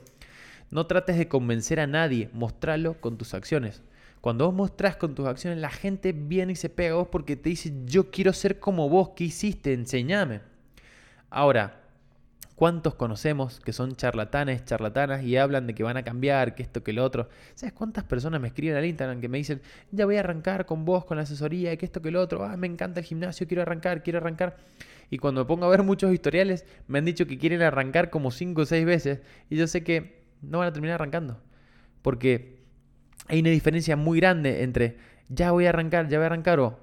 no 0.71 0.87
trates 0.87 1.17
de 1.17 1.29
convencer 1.29 1.81
a 1.81 1.87
nadie, 1.87 2.29
mostralo 2.33 3.01
con 3.01 3.17
tus 3.17 3.35
acciones. 3.35 3.83
Cuando 4.21 4.47
vos 4.47 4.55
mostrás 4.55 4.97
con 4.97 5.15
tus 5.15 5.27
acciones, 5.27 5.61
la 5.61 5.71
gente 5.71 6.13
viene 6.13 6.53
y 6.53 6.57
se 6.57 6.69
pega 6.69 6.95
a 6.95 6.99
vos 6.99 7.09
porque 7.09 7.37
te 7.37 7.51
dice, 7.51 7.73
yo 7.87 8.11
quiero 8.11 8.33
ser 8.33 8.59
como 8.59 8.89
vos, 8.89 9.11
¿qué 9.11 9.25
hiciste? 9.25 9.73
Enseñame. 9.73 10.41
Ahora, 11.31 11.88
¿Cuántos 12.59 12.97
conocemos 12.97 13.61
que 13.61 13.73
son 13.73 13.95
charlatanes, 13.95 14.65
charlatanas 14.65 15.23
y 15.23 15.37
hablan 15.37 15.69
de 15.69 15.77
que 15.77 15.85
van 15.85 15.97
a 15.97 16.03
cambiar, 16.03 16.57
que 16.57 16.65
esto, 16.65 16.83
que 16.83 16.93
lo 16.93 17.05
otro? 17.05 17.29
¿Sabes 17.55 17.73
cuántas 17.73 18.03
personas 18.03 18.41
me 18.41 18.49
escriben 18.49 18.77
al 18.77 18.85
Instagram 18.85 19.21
que 19.21 19.29
me 19.29 19.39
dicen, 19.39 19.63
ya 19.93 20.07
voy 20.07 20.17
a 20.17 20.21
arrancar 20.21 20.67
con 20.67 20.85
vos, 20.85 21.05
con 21.05 21.19
la 21.19 21.23
asesoría, 21.23 21.77
que 21.77 21.87
esto, 21.87 22.03
que 22.03 22.11
lo 22.11 22.21
otro, 22.21 22.43
ah, 22.45 22.57
me 22.57 22.67
encanta 22.67 22.99
el 22.99 23.07
gimnasio, 23.07 23.47
quiero 23.47 23.63
arrancar, 23.63 24.03
quiero 24.03 24.19
arrancar? 24.19 24.57
Y 25.09 25.19
cuando 25.19 25.43
me 25.43 25.45
pongo 25.47 25.67
a 25.67 25.69
ver 25.69 25.85
muchos 25.85 26.13
historiales, 26.13 26.67
me 26.89 26.99
han 26.99 27.05
dicho 27.05 27.29
que 27.29 27.39
quieren 27.39 27.63
arrancar 27.63 28.11
como 28.11 28.33
5 28.33 28.63
o 28.63 28.67
6 28.67 28.85
veces 28.85 29.21
y 29.49 29.55
yo 29.55 29.69
sé 29.69 29.85
que 29.85 30.25
no 30.43 30.59
van 30.59 30.67
a 30.67 30.73
terminar 30.73 30.97
arrancando. 30.97 31.41
Porque 32.03 32.59
hay 33.29 33.39
una 33.39 33.51
diferencia 33.51 33.95
muy 33.95 34.19
grande 34.19 34.65
entre 34.65 34.97
ya 35.29 35.53
voy 35.53 35.67
a 35.67 35.69
arrancar, 35.69 36.09
ya 36.09 36.19
voy 36.19 36.25
a 36.25 36.27
arrancar 36.27 36.59
o 36.59 36.77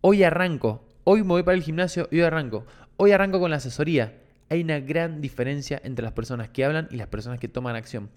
hoy 0.00 0.22
arranco, 0.22 0.88
hoy 1.04 1.20
me 1.20 1.28
voy 1.28 1.42
para 1.42 1.54
el 1.54 1.62
gimnasio 1.62 2.08
y 2.10 2.16
hoy 2.16 2.22
arranco, 2.22 2.64
hoy 2.96 3.12
arranco 3.12 3.38
con 3.38 3.50
la 3.50 3.58
asesoría 3.58 4.22
hay 4.48 4.62
una 4.62 4.80
gran 4.80 5.20
diferencia 5.20 5.80
entre 5.84 6.04
las 6.04 6.12
personas 6.12 6.48
que 6.48 6.64
hablan 6.64 6.88
y 6.90 6.96
las 6.96 7.08
personas 7.08 7.38
que 7.38 7.48
toman 7.48 7.76
acción. 7.76 8.10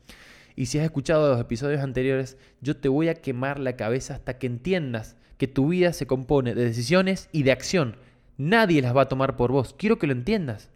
Y 0.56 0.68
si 0.68 0.80
has 0.80 0.86
escuchado 0.86 1.30
los 1.32 1.40
episodios 1.40 1.82
anteriores, 1.82 2.38
yo 2.62 2.78
te 2.78 2.90
voy 2.90 3.10
a 3.10 3.16
quemar 3.16 3.60
la 3.60 3.76
cabeza 3.76 4.16
hasta 4.16 4.38
que 4.38 4.48
entiendas 4.48 5.18
que 5.38 5.48
tu 5.48 5.70
vida 5.70 5.94
se 5.94 6.08
compone 6.08 6.54
de 6.54 6.66
decisiones 6.66 7.30
y 7.32 7.44
de 7.44 7.52
acción. 7.52 7.96
Nadie 8.38 8.82
las 8.82 8.96
va 8.96 9.04
a 9.04 9.10
tomar 9.10 9.36
por 9.38 9.52
vos. 9.52 9.74
Quiero 9.78 9.98
que 9.98 10.08
lo 10.08 10.14
entiendas. 10.14 10.70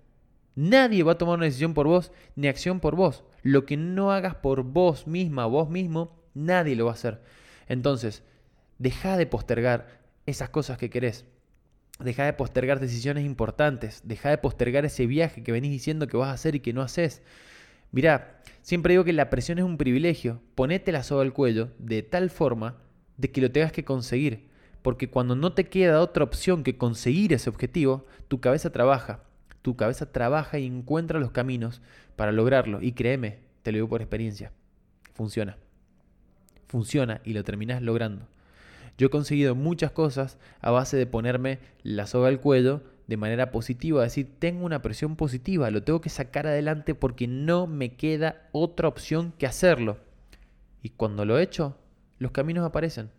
Nadie 0.55 1.03
va 1.03 1.13
a 1.13 1.17
tomar 1.17 1.35
una 1.35 1.45
decisión 1.45 1.73
por 1.73 1.87
vos 1.87 2.11
ni 2.35 2.47
acción 2.47 2.79
por 2.79 2.95
vos. 2.95 3.23
Lo 3.43 3.65
que 3.65 3.77
no 3.77 4.11
hagas 4.11 4.35
por 4.35 4.63
vos 4.63 5.05
misma, 5.07 5.45
vos 5.45 5.69
mismo, 5.69 6.17
nadie 6.33 6.75
lo 6.75 6.85
va 6.85 6.91
a 6.91 6.95
hacer. 6.95 7.21
Entonces, 7.67 8.23
deja 8.79 9.17
de 9.17 9.27
postergar 9.27 9.99
esas 10.25 10.49
cosas 10.49 10.77
que 10.77 10.89
querés. 10.89 11.25
Deja 11.99 12.25
de 12.25 12.33
postergar 12.33 12.79
decisiones 12.79 13.25
importantes. 13.25 14.01
Deja 14.03 14.29
de 14.29 14.37
postergar 14.37 14.85
ese 14.85 15.05
viaje 15.05 15.43
que 15.43 15.51
venís 15.51 15.71
diciendo 15.71 16.07
que 16.07 16.17
vas 16.17 16.29
a 16.29 16.33
hacer 16.33 16.55
y 16.55 16.59
que 16.59 16.73
no 16.73 16.81
haces. 16.81 17.21
Mirá, 17.91 18.41
siempre 18.61 18.93
digo 18.93 19.05
que 19.05 19.13
la 19.13 19.29
presión 19.29 19.59
es 19.59 19.63
un 19.63 19.77
privilegio. 19.77 20.41
Ponete 20.55 20.91
la 20.91 21.03
soga 21.03 21.21
al 21.21 21.33
cuello 21.33 21.69
de 21.79 22.03
tal 22.03 22.29
forma 22.29 22.77
de 23.17 23.31
que 23.31 23.41
lo 23.41 23.51
tengas 23.51 23.71
que 23.71 23.85
conseguir. 23.85 24.49
Porque 24.81 25.09
cuando 25.09 25.35
no 25.35 25.53
te 25.53 25.69
queda 25.69 26.01
otra 26.01 26.25
opción 26.25 26.63
que 26.63 26.77
conseguir 26.77 27.33
ese 27.33 27.49
objetivo, 27.49 28.05
tu 28.27 28.41
cabeza 28.41 28.71
trabaja. 28.71 29.23
Tu 29.61 29.75
cabeza 29.75 30.11
trabaja 30.11 30.59
y 30.59 30.65
encuentra 30.65 31.19
los 31.19 31.31
caminos 31.31 31.81
para 32.15 32.31
lograrlo. 32.31 32.81
Y 32.81 32.91
créeme, 32.91 33.39
te 33.63 33.71
lo 33.71 33.77
digo 33.77 33.89
por 33.89 34.01
experiencia. 34.01 34.51
Funciona. 35.13 35.57
Funciona 36.67 37.21
y 37.23 37.33
lo 37.33 37.43
terminas 37.43 37.81
logrando. 37.81 38.27
Yo 38.97 39.07
he 39.07 39.09
conseguido 39.09 39.55
muchas 39.55 39.91
cosas 39.91 40.37
a 40.61 40.71
base 40.71 40.95
de 40.97 41.05
ponerme 41.05 41.59
la 41.83 42.07
soga 42.07 42.29
al 42.29 42.39
cuello 42.39 42.81
de 43.07 43.17
manera 43.17 43.51
positiva, 43.51 44.01
decir, 44.01 44.39
tengo 44.39 44.65
una 44.65 44.81
presión 44.81 45.15
positiva, 45.15 45.69
lo 45.69 45.83
tengo 45.83 46.01
que 46.01 46.09
sacar 46.09 46.47
adelante 46.47 46.95
porque 46.95 47.27
no 47.27 47.67
me 47.67 47.95
queda 47.95 48.47
otra 48.51 48.87
opción 48.87 49.33
que 49.37 49.45
hacerlo. 49.45 49.97
Y 50.81 50.89
cuando 50.89 51.25
lo 51.25 51.37
he 51.37 51.43
hecho, 51.43 51.77
los 52.17 52.31
caminos 52.31 52.65
aparecen. 52.65 53.11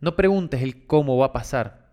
No 0.00 0.16
preguntes 0.16 0.62
el 0.62 0.86
cómo 0.86 1.16
va 1.18 1.26
a 1.26 1.32
pasar, 1.32 1.90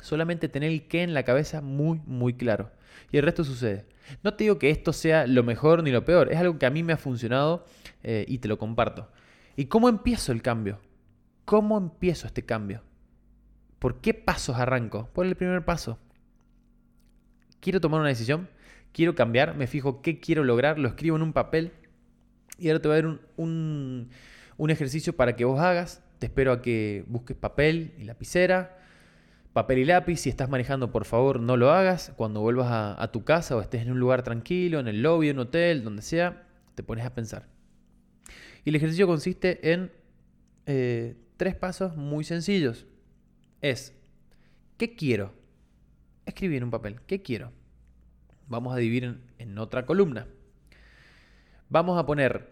solamente 0.00 0.48
tener 0.48 0.70
el 0.70 0.86
qué 0.86 1.02
en 1.02 1.14
la 1.14 1.22
cabeza 1.22 1.60
muy, 1.60 2.00
muy 2.04 2.34
claro. 2.34 2.70
Y 3.10 3.16
el 3.16 3.22
resto 3.22 3.44
sucede. 3.44 3.86
No 4.22 4.34
te 4.34 4.44
digo 4.44 4.58
que 4.58 4.70
esto 4.70 4.92
sea 4.92 5.26
lo 5.26 5.42
mejor 5.44 5.82
ni 5.82 5.90
lo 5.90 6.04
peor, 6.04 6.30
es 6.30 6.38
algo 6.38 6.58
que 6.58 6.66
a 6.66 6.70
mí 6.70 6.82
me 6.82 6.92
ha 6.92 6.98
funcionado 6.98 7.64
eh, 8.02 8.24
y 8.28 8.38
te 8.38 8.48
lo 8.48 8.58
comparto. 8.58 9.08
¿Y 9.56 9.66
cómo 9.66 9.88
empiezo 9.88 10.32
el 10.32 10.42
cambio? 10.42 10.78
¿Cómo 11.44 11.76
empiezo 11.76 12.26
este 12.26 12.44
cambio? 12.44 12.82
¿Por 13.78 14.00
qué 14.00 14.14
pasos 14.14 14.56
arranco? 14.56 15.10
Por 15.12 15.26
el 15.26 15.36
primer 15.36 15.64
paso. 15.64 15.98
Quiero 17.60 17.80
tomar 17.80 18.00
una 18.00 18.08
decisión, 18.08 18.48
quiero 18.92 19.14
cambiar, 19.14 19.56
me 19.56 19.66
fijo 19.66 20.02
qué 20.02 20.20
quiero 20.20 20.44
lograr, 20.44 20.78
lo 20.78 20.88
escribo 20.88 21.16
en 21.16 21.22
un 21.22 21.32
papel 21.32 21.72
y 22.58 22.68
ahora 22.68 22.80
te 22.80 22.88
voy 22.88 22.98
a 22.98 23.02
dar 23.02 23.18
un, 23.36 24.10
ejercicio 24.68 25.14
para 25.16 25.36
que 25.36 25.44
vos 25.44 25.60
hagas. 25.60 26.02
Te 26.18 26.26
espero 26.26 26.52
a 26.52 26.62
que 26.62 27.04
busques 27.08 27.36
papel 27.36 27.94
y 27.98 28.04
lapicera, 28.04 28.78
papel 29.52 29.78
y 29.78 29.84
lápiz. 29.84 30.18
Si 30.18 30.30
estás 30.30 30.48
manejando, 30.48 30.90
por 30.92 31.04
favor, 31.04 31.40
no 31.40 31.56
lo 31.56 31.70
hagas. 31.72 32.12
Cuando 32.16 32.40
vuelvas 32.40 32.68
a, 32.70 33.10
tu 33.12 33.24
casa 33.24 33.56
o 33.56 33.60
estés 33.60 33.82
en 33.82 33.90
un 33.90 33.98
lugar 33.98 34.22
tranquilo, 34.22 34.78
en 34.80 34.88
el 34.88 35.02
lobby, 35.02 35.28
en 35.28 35.36
un 35.36 35.46
hotel, 35.46 35.82
donde 35.82 36.02
sea, 36.02 36.46
te 36.74 36.82
pones 36.82 37.04
a 37.04 37.14
pensar. 37.14 37.48
Y 38.64 38.70
el 38.70 38.76
ejercicio 38.76 39.06
consiste 39.06 39.72
en 39.72 39.92
eh, 40.66 41.16
tres 41.36 41.54
pasos 41.54 41.96
muy 41.96 42.24
sencillos. 42.24 42.86
Es, 43.60 43.94
¿qué 44.76 44.94
quiero? 44.94 45.32
Escribir 46.26 46.58
en 46.58 46.64
un 46.64 46.70
papel, 46.70 47.00
¿qué 47.06 47.22
quiero? 47.22 47.52
Vamos 48.48 48.74
a 48.74 48.78
dividir 48.78 49.20
en, 49.38 49.58
otra 49.58 49.86
columna. 49.86 50.26
Vamos 51.68 51.98
a 51.98 52.06
poner, 52.06 52.50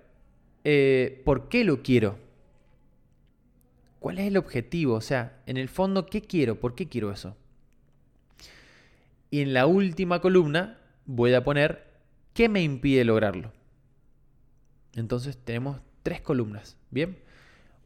eh, 0.64 1.22
¿por 1.24 1.48
qué 1.48 1.64
lo 1.64 1.82
quiero? 1.82 2.18
¿Cuál 3.98 4.18
es 4.18 4.26
el 4.26 4.36
objetivo? 4.36 4.94
O 4.94 5.00
sea, 5.00 5.42
en 5.46 5.56
el 5.56 5.68
fondo, 5.68 6.06
¿qué 6.06 6.22
quiero? 6.22 6.58
¿Por 6.58 6.74
qué 6.74 6.88
quiero 6.88 7.12
eso? 7.12 7.36
Y 9.30 9.40
en 9.40 9.54
la 9.54 9.66
última 9.66 10.20
columna 10.20 10.78
voy 11.06 11.34
a 11.34 11.44
poner, 11.44 11.86
¿qué 12.34 12.48
me 12.48 12.62
impide 12.62 13.04
lograrlo? 13.04 13.52
Entonces 14.94 15.38
tenemos 15.38 15.80
tres 16.02 16.20
columnas, 16.20 16.76
¿bien? 16.90 17.18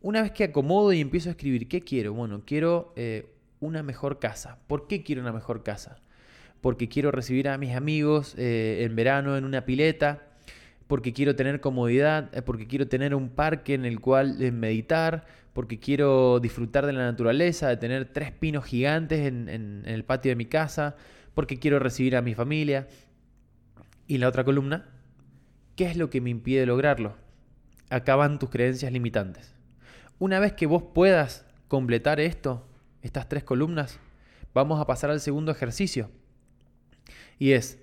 Una 0.06 0.22
vez 0.22 0.30
que 0.30 0.44
acomodo 0.44 0.92
y 0.92 1.00
empiezo 1.00 1.30
a 1.30 1.32
escribir, 1.32 1.66
¿qué 1.66 1.80
quiero? 1.80 2.14
Bueno, 2.14 2.42
quiero 2.46 2.92
eh, 2.94 3.26
una 3.58 3.82
mejor 3.82 4.20
casa. 4.20 4.60
¿Por 4.68 4.86
qué 4.86 5.02
quiero 5.02 5.20
una 5.20 5.32
mejor 5.32 5.64
casa? 5.64 5.98
Porque 6.60 6.88
quiero 6.88 7.10
recibir 7.10 7.48
a 7.48 7.58
mis 7.58 7.74
amigos 7.74 8.36
eh, 8.38 8.84
en 8.84 8.94
verano 8.94 9.36
en 9.36 9.44
una 9.44 9.64
pileta, 9.64 10.22
porque 10.86 11.12
quiero 11.12 11.34
tener 11.34 11.60
comodidad, 11.60 12.32
eh, 12.32 12.42
porque 12.42 12.68
quiero 12.68 12.86
tener 12.86 13.16
un 13.16 13.30
parque 13.30 13.74
en 13.74 13.84
el 13.84 13.98
cual 13.98 14.38
meditar, 14.52 15.26
porque 15.52 15.80
quiero 15.80 16.38
disfrutar 16.38 16.86
de 16.86 16.92
la 16.92 17.02
naturaleza, 17.02 17.68
de 17.68 17.76
tener 17.76 18.04
tres 18.12 18.30
pinos 18.30 18.64
gigantes 18.64 19.26
en, 19.26 19.48
en 19.48 19.82
el 19.86 20.04
patio 20.04 20.30
de 20.30 20.36
mi 20.36 20.46
casa, 20.46 20.94
porque 21.34 21.58
quiero 21.58 21.80
recibir 21.80 22.14
a 22.14 22.22
mi 22.22 22.36
familia. 22.36 22.86
Y 24.06 24.18
la 24.18 24.28
otra 24.28 24.44
columna, 24.44 24.86
¿qué 25.74 25.86
es 25.86 25.96
lo 25.96 26.10
que 26.10 26.20
me 26.20 26.30
impide 26.30 26.64
lograrlo? 26.64 27.16
Acaban 27.90 28.38
tus 28.38 28.50
creencias 28.50 28.92
limitantes. 28.92 29.55
Una 30.18 30.40
vez 30.40 30.52
que 30.54 30.66
vos 30.66 30.82
puedas 30.94 31.44
completar 31.68 32.20
esto, 32.20 32.66
estas 33.02 33.28
tres 33.28 33.44
columnas, 33.44 33.98
vamos 34.54 34.80
a 34.80 34.86
pasar 34.86 35.10
al 35.10 35.20
segundo 35.20 35.52
ejercicio. 35.52 36.10
Y 37.38 37.52
es 37.52 37.78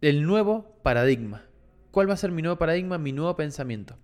el 0.00 0.24
nuevo 0.24 0.78
paradigma. 0.82 1.44
¿Cuál 1.90 2.10
va 2.10 2.14
a 2.14 2.18
ser 2.18 2.30
mi 2.30 2.42
nuevo 2.42 2.58
paradigma, 2.58 2.98
mi 2.98 3.12
nuevo 3.12 3.34
pensamiento? 3.34 3.96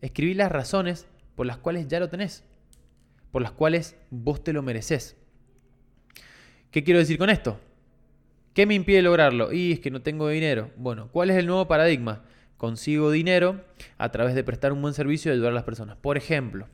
Escribí 0.00 0.34
las 0.34 0.52
razones 0.52 1.06
por 1.34 1.46
las 1.46 1.58
cuales 1.58 1.88
ya 1.88 1.98
lo 1.98 2.08
tenés, 2.08 2.44
por 3.30 3.42
las 3.42 3.52
cuales 3.52 3.96
vos 4.10 4.44
te 4.44 4.52
lo 4.52 4.62
mereces. 4.62 5.16
¿Qué 6.70 6.84
quiero 6.84 7.00
decir 7.00 7.18
con 7.18 7.28
esto? 7.28 7.58
¿Qué 8.54 8.66
me 8.66 8.74
impide 8.74 9.02
lograrlo? 9.02 9.52
Y 9.52 9.72
es 9.72 9.80
que 9.80 9.90
no 9.90 10.02
tengo 10.02 10.28
dinero. 10.28 10.70
Bueno, 10.76 11.08
¿cuál 11.10 11.30
es 11.30 11.36
el 11.36 11.46
nuevo 11.46 11.66
paradigma? 11.66 12.24
Consigo 12.62 13.10
dinero 13.10 13.60
a 13.98 14.12
través 14.12 14.36
de 14.36 14.44
prestar 14.44 14.72
un 14.72 14.80
buen 14.80 14.94
servicio 14.94 15.32
y 15.32 15.34
ayudar 15.34 15.50
a 15.50 15.54
las 15.54 15.64
personas. 15.64 15.96
Por 15.96 16.16
ejemplo, 16.16 16.68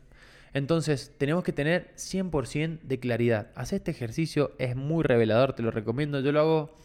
entonces 0.53 1.15
tenemos 1.17 1.43
que 1.45 1.55
tener 1.55 1.95
100% 1.97 2.81
de 2.83 3.01
claridad. 3.01 3.47
Hacer 3.55 3.79
este 3.79 3.93
ejercicio 3.93 4.53
es 4.59 4.77
muy 4.77 5.03
revelador, 5.03 5.55
te 5.55 5.63
lo 5.63 5.71
recomiendo. 5.71 6.21
Yo 6.21 6.31
lo 6.31 6.41
hago 6.41 6.77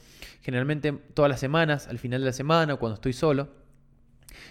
generalmente 0.42 0.94
todas 1.13 1.28
las 1.28 1.42
semanas, 1.42 1.89
al 1.89 2.00
final 2.00 2.22
de 2.22 2.28
la 2.28 2.32
semana, 2.32 2.78
cuando 2.78 2.94
estoy 2.94 3.12
solo. 3.12 3.50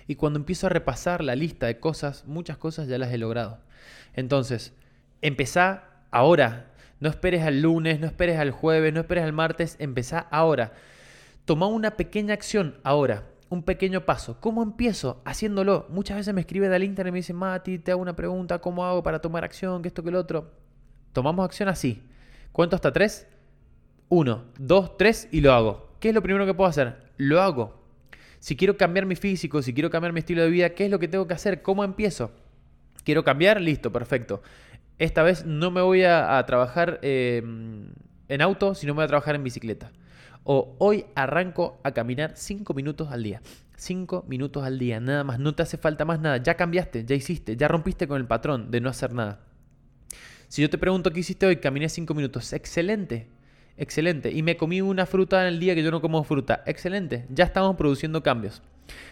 Y 0.07 0.17
cuando 0.17 0.39
empiezo 0.39 0.67
a 0.67 0.69
repasar 0.69 1.25
la 1.25 1.35
lista 1.35 1.65
de 1.65 1.81
cosas, 1.81 2.27
muchas 2.27 2.59
cosas 2.59 2.89
ya 2.89 2.99
las 2.99 3.11
he 3.11 3.17
logrado. 3.17 3.59
Entonces, 4.13 4.75
empezá 5.23 5.85
ahora, 6.11 6.75
no 7.01 7.09
esperes 7.09 7.41
al 7.41 7.63
lunes, 7.63 8.01
no 8.01 8.07
esperes 8.07 8.39
al 8.39 8.51
jueves, 8.51 8.93
no 8.93 9.01
esperes 9.01 9.25
al 9.25 9.33
martes, 9.33 9.77
empezá 9.79 10.19
ahora. 10.19 10.75
Toma 11.47 11.69
una 11.69 11.93
pequeña 11.93 12.35
acción 12.35 12.77
ahora, 12.85 13.32
un 13.53 13.63
pequeño 13.63 14.07
paso. 14.07 14.39
¿Cómo 14.41 14.63
empiezo? 14.63 15.21
Haciéndolo. 15.27 15.85
Muchas 15.91 16.17
veces 16.17 16.33
me 16.33 16.41
escribe 16.41 16.71
del 16.71 16.85
internet 16.85 17.11
y 17.11 17.13
me 17.13 17.19
dice, 17.19 17.35
Mati, 17.35 17.79
te 17.79 17.91
hago 17.91 18.01
una 18.01 18.17
pregunta, 18.17 18.61
¿cómo 18.61 18.83
hago 18.87 19.03
para 19.03 19.21
tomar 19.21 19.45
acción? 19.45 19.83
¿Qué 19.83 19.89
esto, 19.89 20.03
que 20.03 20.09
el 20.09 20.15
otro? 20.15 20.51
Tomamos 21.13 21.45
acción 21.45 21.69
así. 21.69 22.03
¿Cuánto 22.51 22.77
hasta 22.77 22.95
tres? 22.95 23.27
Uno, 24.09 24.45
dos, 24.59 24.97
tres 24.97 25.29
y 25.33 25.43
lo 25.43 25.53
hago. 25.53 25.91
¿Qué 26.01 26.09
es 26.09 26.15
lo 26.15 26.23
primero 26.23 26.47
que 26.47 26.55
puedo 26.55 26.71
hacer? 26.71 26.97
Lo 27.19 27.43
hago. 27.43 27.79
Si 28.39 28.57
quiero 28.57 28.79
cambiar 28.79 29.05
mi 29.05 29.17
físico, 29.17 29.61
si 29.61 29.75
quiero 29.75 29.91
cambiar 29.91 30.15
mi 30.15 30.21
estilo 30.21 30.43
de 30.43 30.49
vida, 30.49 30.71
¿qué 30.71 30.87
es 30.87 30.91
lo 30.91 30.99
que 30.99 31.09
tengo 31.09 31.27
que 31.27 31.35
hacer? 31.35 31.61
¿Cómo 31.61 31.85
empiezo? 31.85 32.31
¿Quiero 33.05 33.23
cambiar? 33.23 33.61
Listo, 33.61 33.93
perfecto. 33.93 34.43
Esta 34.99 35.23
vez 35.23 35.45
no 35.45 35.71
me 35.71 35.83
voy 35.83 36.05
a, 36.05 36.43
trabajar 36.47 37.01
em, 37.03 37.91
en 38.29 38.41
auto, 38.41 38.75
sino 38.75 38.95
me 38.95 38.97
voy 38.97 39.05
a 39.05 39.09
trabajar 39.09 39.35
en 39.35 39.45
bicicleta. 39.45 39.93
O 40.45 40.75
hoy 40.79 41.07
arranco 41.15 41.81
a 41.85 41.93
caminar 41.93 42.33
5 42.35 42.75
minutos 42.75 43.11
al 43.11 43.23
día. 43.23 43.43
5 43.77 44.25
minutos 44.29 44.65
al 44.65 44.79
día, 44.79 45.01
nada 45.01 45.25
más. 45.25 45.39
No 45.39 45.55
te 45.55 45.63
hace 45.63 45.77
falta 45.77 46.05
más 46.05 46.21
nada. 46.21 46.39
Ya 46.39 46.55
cambiaste, 46.55 47.05
ya 47.05 47.15
hiciste, 47.15 47.57
ya 47.57 47.69
rompiste 47.69 48.09
con 48.09 48.21
el 48.21 48.27
patrón 48.27 48.71
de 48.71 48.81
no 48.81 48.89
hacer 48.89 49.13
nada. 49.13 49.41
Si 50.49 50.61
yo 50.61 50.69
te 50.69 50.79
pregunto 50.79 51.13
qué 51.13 51.21
hiciste 51.21 51.47
hoy, 51.47 51.57
caminé 51.57 51.89
5 51.89 52.13
minutos. 52.15 52.53
Excelente, 52.53 53.29
excelente. 53.77 54.31
Y 54.31 54.43
me 54.43 54.57
comí 54.57 54.81
una 54.81 55.07
fruta 55.07 55.41
en 55.43 55.55
el 55.55 55.61
día 55.61 55.75
que 55.75 55.83
yo 55.83 55.91
no 55.91 56.01
como 56.01 56.23
fruta. 56.25 56.63
Excelente, 56.67 57.27
ya 57.31 57.45
estamos 57.45 57.77
produciendo 57.77 58.23
cambios. 58.23 58.63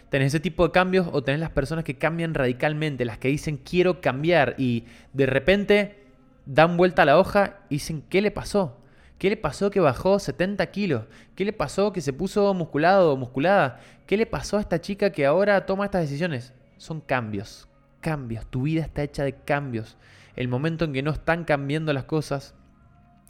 Tenés 0.09 0.29
ese 0.29 0.40
tipo 0.40 0.66
de 0.66 0.73
cambios 0.73 1.09
o 1.12 1.23
tenés 1.23 1.40
las 1.40 1.51
personas 1.51 1.85
que 1.85 1.97
cambian 1.97 2.35
radicalmente, 2.35 3.05
las 3.05 3.19
que 3.19 3.29
dicen 3.29 3.57
quiero 3.57 4.01
cambiar 4.01 4.55
y 4.59 4.85
de 5.12 5.27
repente 5.27 6.05
dan 6.47 6.77
vuelta 6.77 7.03
a 7.03 7.05
la 7.07 7.19
hoja 7.19 7.61
y 7.69 7.77
dicen 7.77 8.03
¿qué 8.09 8.21
le 8.21 8.31
pasó? 8.31 8.80
¿Qué 9.20 9.28
le 9.28 9.37
pasó 9.37 9.70
que 9.70 9.80
bajó 9.80 10.18
70 10.18 10.64
kilos? 10.70 11.04
¿Qué 11.35 11.44
le 11.44 11.52
pasó 11.52 11.92
que 11.92 12.00
se 12.00 12.14
puso 12.14 12.54
musculado 12.54 13.12
o 13.12 13.18
musculada? 13.18 13.78
¿Qué 14.06 14.16
le 14.16 14.24
pasó 14.24 14.56
a 14.56 14.61
esta 14.62 14.80
chica 14.80 15.12
que 15.12 15.26
ahora 15.26 15.66
toma 15.66 15.85
estas 15.85 16.00
decisiones? 16.00 16.54
Son 16.78 17.02
cambios, 17.02 17.68
cambios. 18.00 18.46
Tu 18.46 18.62
vida 18.62 18.80
está 18.80 19.02
hecha 19.02 19.22
de 19.22 19.35
cambios. 19.35 19.98
El 20.37 20.48
momento 20.48 20.87
en 20.87 20.94
que 20.94 21.02
no 21.02 21.11
están 21.11 21.44
cambiando 21.44 21.92
las 21.92 22.04
cosas, 22.04 22.54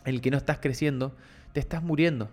el 0.04 0.20
que 0.20 0.30
no 0.30 0.36
estás 0.36 0.60
creciendo, 0.60 1.16
te 1.54 1.58
estás 1.58 1.82
muriendo. 1.82 2.30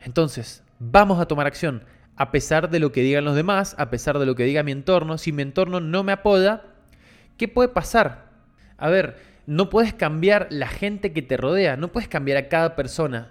Entonces, 0.00 0.62
vamos 0.78 1.18
a 1.18 1.26
tomar 1.26 1.48
acción 1.48 1.82
a 2.14 2.30
pesar 2.30 2.70
de 2.70 2.78
lo 2.78 2.92
que 2.92 3.00
digan 3.00 3.24
los 3.24 3.34
demás, 3.34 3.74
a 3.78 3.90
pesar 3.90 4.20
de 4.20 4.26
lo 4.26 4.36
que 4.36 4.44
diga 4.44 4.62
mi 4.62 4.70
entorno, 4.70 5.18
si 5.18 5.32
mi 5.32 5.42
entorno 5.42 5.80
no 5.80 6.04
me 6.04 6.12
apoya, 6.12 6.62
¿qué 7.36 7.48
puede 7.48 7.70
pasar? 7.70 8.26
A 8.78 8.90
ver, 8.90 9.16
no 9.46 9.70
puedes 9.70 9.94
cambiar 9.94 10.46
la 10.50 10.68
gente 10.68 11.12
que 11.12 11.22
te 11.22 11.36
rodea, 11.36 11.76
no 11.76 11.92
puedes 11.92 12.08
cambiar 12.08 12.38
a 12.38 12.48
cada 12.48 12.76
persona, 12.76 13.30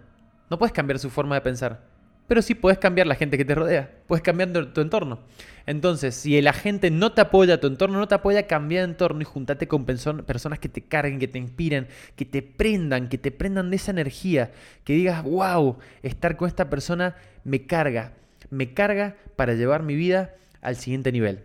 no 0.50 0.58
puedes 0.58 0.74
cambiar 0.74 1.00
su 1.00 1.10
forma 1.10 1.36
de 1.36 1.42
pensar, 1.42 1.82
pero 2.28 2.42
sí 2.42 2.54
puedes 2.56 2.78
cambiar 2.78 3.08
la 3.08 3.16
gente 3.16 3.38
que 3.38 3.46
te 3.46 3.56
rodea, 3.56 3.92
puedes 4.08 4.22
cambiar 4.22 4.52
tu 4.74 4.82
entorno. 4.82 5.20
Entonces, 5.66 6.16
si 6.16 6.42
la 6.42 6.54
gente 6.54 6.90
no 6.90 7.12
te 7.12 7.22
apoya, 7.22 7.60
tu 7.60 7.68
entorno 7.68 8.00
no 8.00 8.08
te 8.08 8.16
apoya, 8.16 8.48
cambia 8.48 8.80
de 8.80 8.86
entorno 8.86 9.22
y 9.22 9.26
juntate 9.26 9.68
con 9.68 9.86
personas 9.86 10.60
que 10.60 10.70
te 10.70 10.82
carguen, 10.82 11.20
que 11.20 11.28
te 11.28 11.38
inspiren, 11.38 11.88
que 12.16 12.26
te 12.26 12.42
prendan, 12.42 13.08
que 13.08 13.18
te 13.18 13.32
prendan 13.32 13.70
de 13.70 13.76
esa 13.76 13.92
energía, 13.92 14.52
que 14.84 14.94
digas, 14.94 15.24
wow, 15.24 15.78
estar 16.02 16.38
con 16.38 16.48
esta 16.48 16.70
persona 16.70 17.16
me 17.44 17.68
carga, 17.68 18.14
me 18.50 18.74
carga 18.74 19.16
para 19.36 19.54
llevar 19.54 19.84
mi 19.84 19.96
vida 19.96 20.34
al 20.62 20.76
siguiente 20.76 21.12
nivel. 21.12 21.44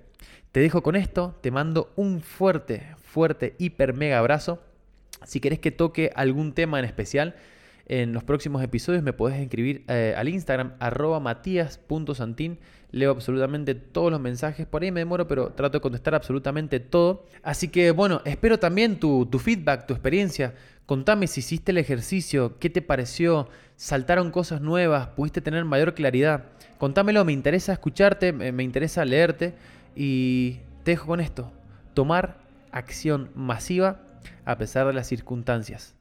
Te 0.53 0.61
dejo 0.61 0.83
con 0.83 0.97
esto, 0.97 1.37
te 1.43 1.51
mando 1.51 1.93
un 1.97 2.21
fuerte, 2.21 2.95
fuerte, 3.15 3.55
hiper 3.59 3.95
mega 3.95 4.19
abrazo. 4.19 4.61
Si 5.25 5.39
querés 5.39 5.61
que 5.61 5.71
toque 5.71 6.11
algún 6.17 6.53
tema 6.53 6.81
en 6.81 6.85
especial, 6.85 7.37
en 7.87 8.13
los 8.13 8.25
próximos 8.25 8.61
episodios 8.63 9.05
me 9.05 9.13
podés 9.13 9.39
escribir 9.41 9.85
eh, 9.87 10.15
al 10.17 10.29
Instagram 10.29 10.73
arroba 10.81 11.21
matías.santín. 11.21 12.59
Leo 12.91 13.13
absolutamente 13.13 13.77
todos 13.77 14.11
los 14.11 14.21
mensajes. 14.21 14.67
Por 14.67 14.83
ahí 14.83 14.91
me 14.91 15.01
demoro, 15.01 15.29
pero 15.29 15.51
trato 15.51 15.79
de 15.79 15.83
contestar 15.83 16.15
absolutamente 16.17 16.81
todo. 16.81 17.25
Así 17.45 17.69
que 17.69 17.93
bueno, 17.93 18.21
espero 18.25 18.59
también 18.59 18.99
tu, 18.99 19.27
tu 19.27 19.39
feedback, 19.39 19.87
tu 19.87 19.95
experiencia. 19.95 20.55
Contame 20.85 21.29
si 21.29 21.39
hiciste 21.39 21.71
el 21.71 21.79
ejercicio, 21.79 22.59
qué 22.59 22.69
te 22.69 22.83
pareció, 22.83 23.49
saltaron 23.77 24.31
cosas 24.31 24.61
nuevas, 24.61 25.09
pudiste 25.09 25.41
tener 25.41 25.65
mayor 25.65 25.95
claridad. 25.95 26.47
Contámelo, 26.79 27.25
me 27.25 27.33
interesa 27.33 27.73
escucharte, 27.73 28.33
me 28.33 28.63
interesa 28.63 29.05
leerte 29.05 29.55
y 29.95 30.59
te 30.83 30.91
dejo 30.93 31.07
con 31.07 31.21
esto. 31.21 31.53
Tomar 31.95 32.44
acción 32.75 33.31
masiva 33.35 34.01
a 34.45 34.59
pesar 34.59 34.87
de 34.87 34.93
las 34.93 35.07
circunstancias. 35.07 35.95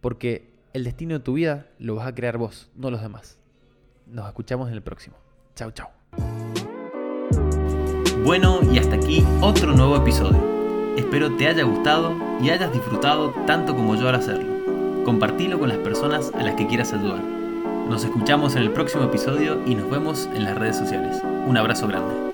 Porque 0.00 0.52
el 0.72 0.84
destino 0.84 1.14
de 1.14 1.20
tu 1.20 1.34
vida 1.34 1.66
lo 1.78 1.96
vas 1.96 2.06
a 2.06 2.14
crear 2.14 2.38
vos, 2.38 2.70
no 2.76 2.90
los 2.90 3.02
demás. 3.02 3.38
Nos 4.06 4.26
escuchamos 4.28 4.68
en 4.68 4.74
el 4.74 4.82
próximo. 4.82 5.16
Chao, 5.56 5.70
chao. 5.72 5.90
Bueno, 8.24 8.60
y 8.70 8.78
hasta 8.78 8.96
aquí 8.96 9.24
otro 9.40 9.72
nuevo 9.72 9.96
episodio. 9.96 10.38
Espero 10.96 11.36
te 11.36 11.48
haya 11.48 11.64
gustado 11.64 12.14
y 12.40 12.50
hayas 12.50 12.72
disfrutado 12.72 13.30
tanto 13.46 13.74
como 13.74 13.96
yo 13.96 14.08
al 14.08 14.16
hacerlo. 14.16 15.04
Compartilo 15.04 15.58
con 15.58 15.70
las 15.70 15.78
personas 15.78 16.30
a 16.34 16.42
las 16.42 16.54
que 16.54 16.66
quieras 16.66 16.92
ayudar. 16.92 17.22
Nos 17.88 18.04
escuchamos 18.04 18.54
en 18.56 18.62
el 18.62 18.72
próximo 18.72 19.04
episodio 19.04 19.60
y 19.66 19.74
nos 19.74 19.90
vemos 19.90 20.28
en 20.34 20.44
las 20.44 20.56
redes 20.58 20.76
sociales. 20.76 21.20
Un 21.46 21.56
abrazo 21.56 21.88
grande. 21.88 22.29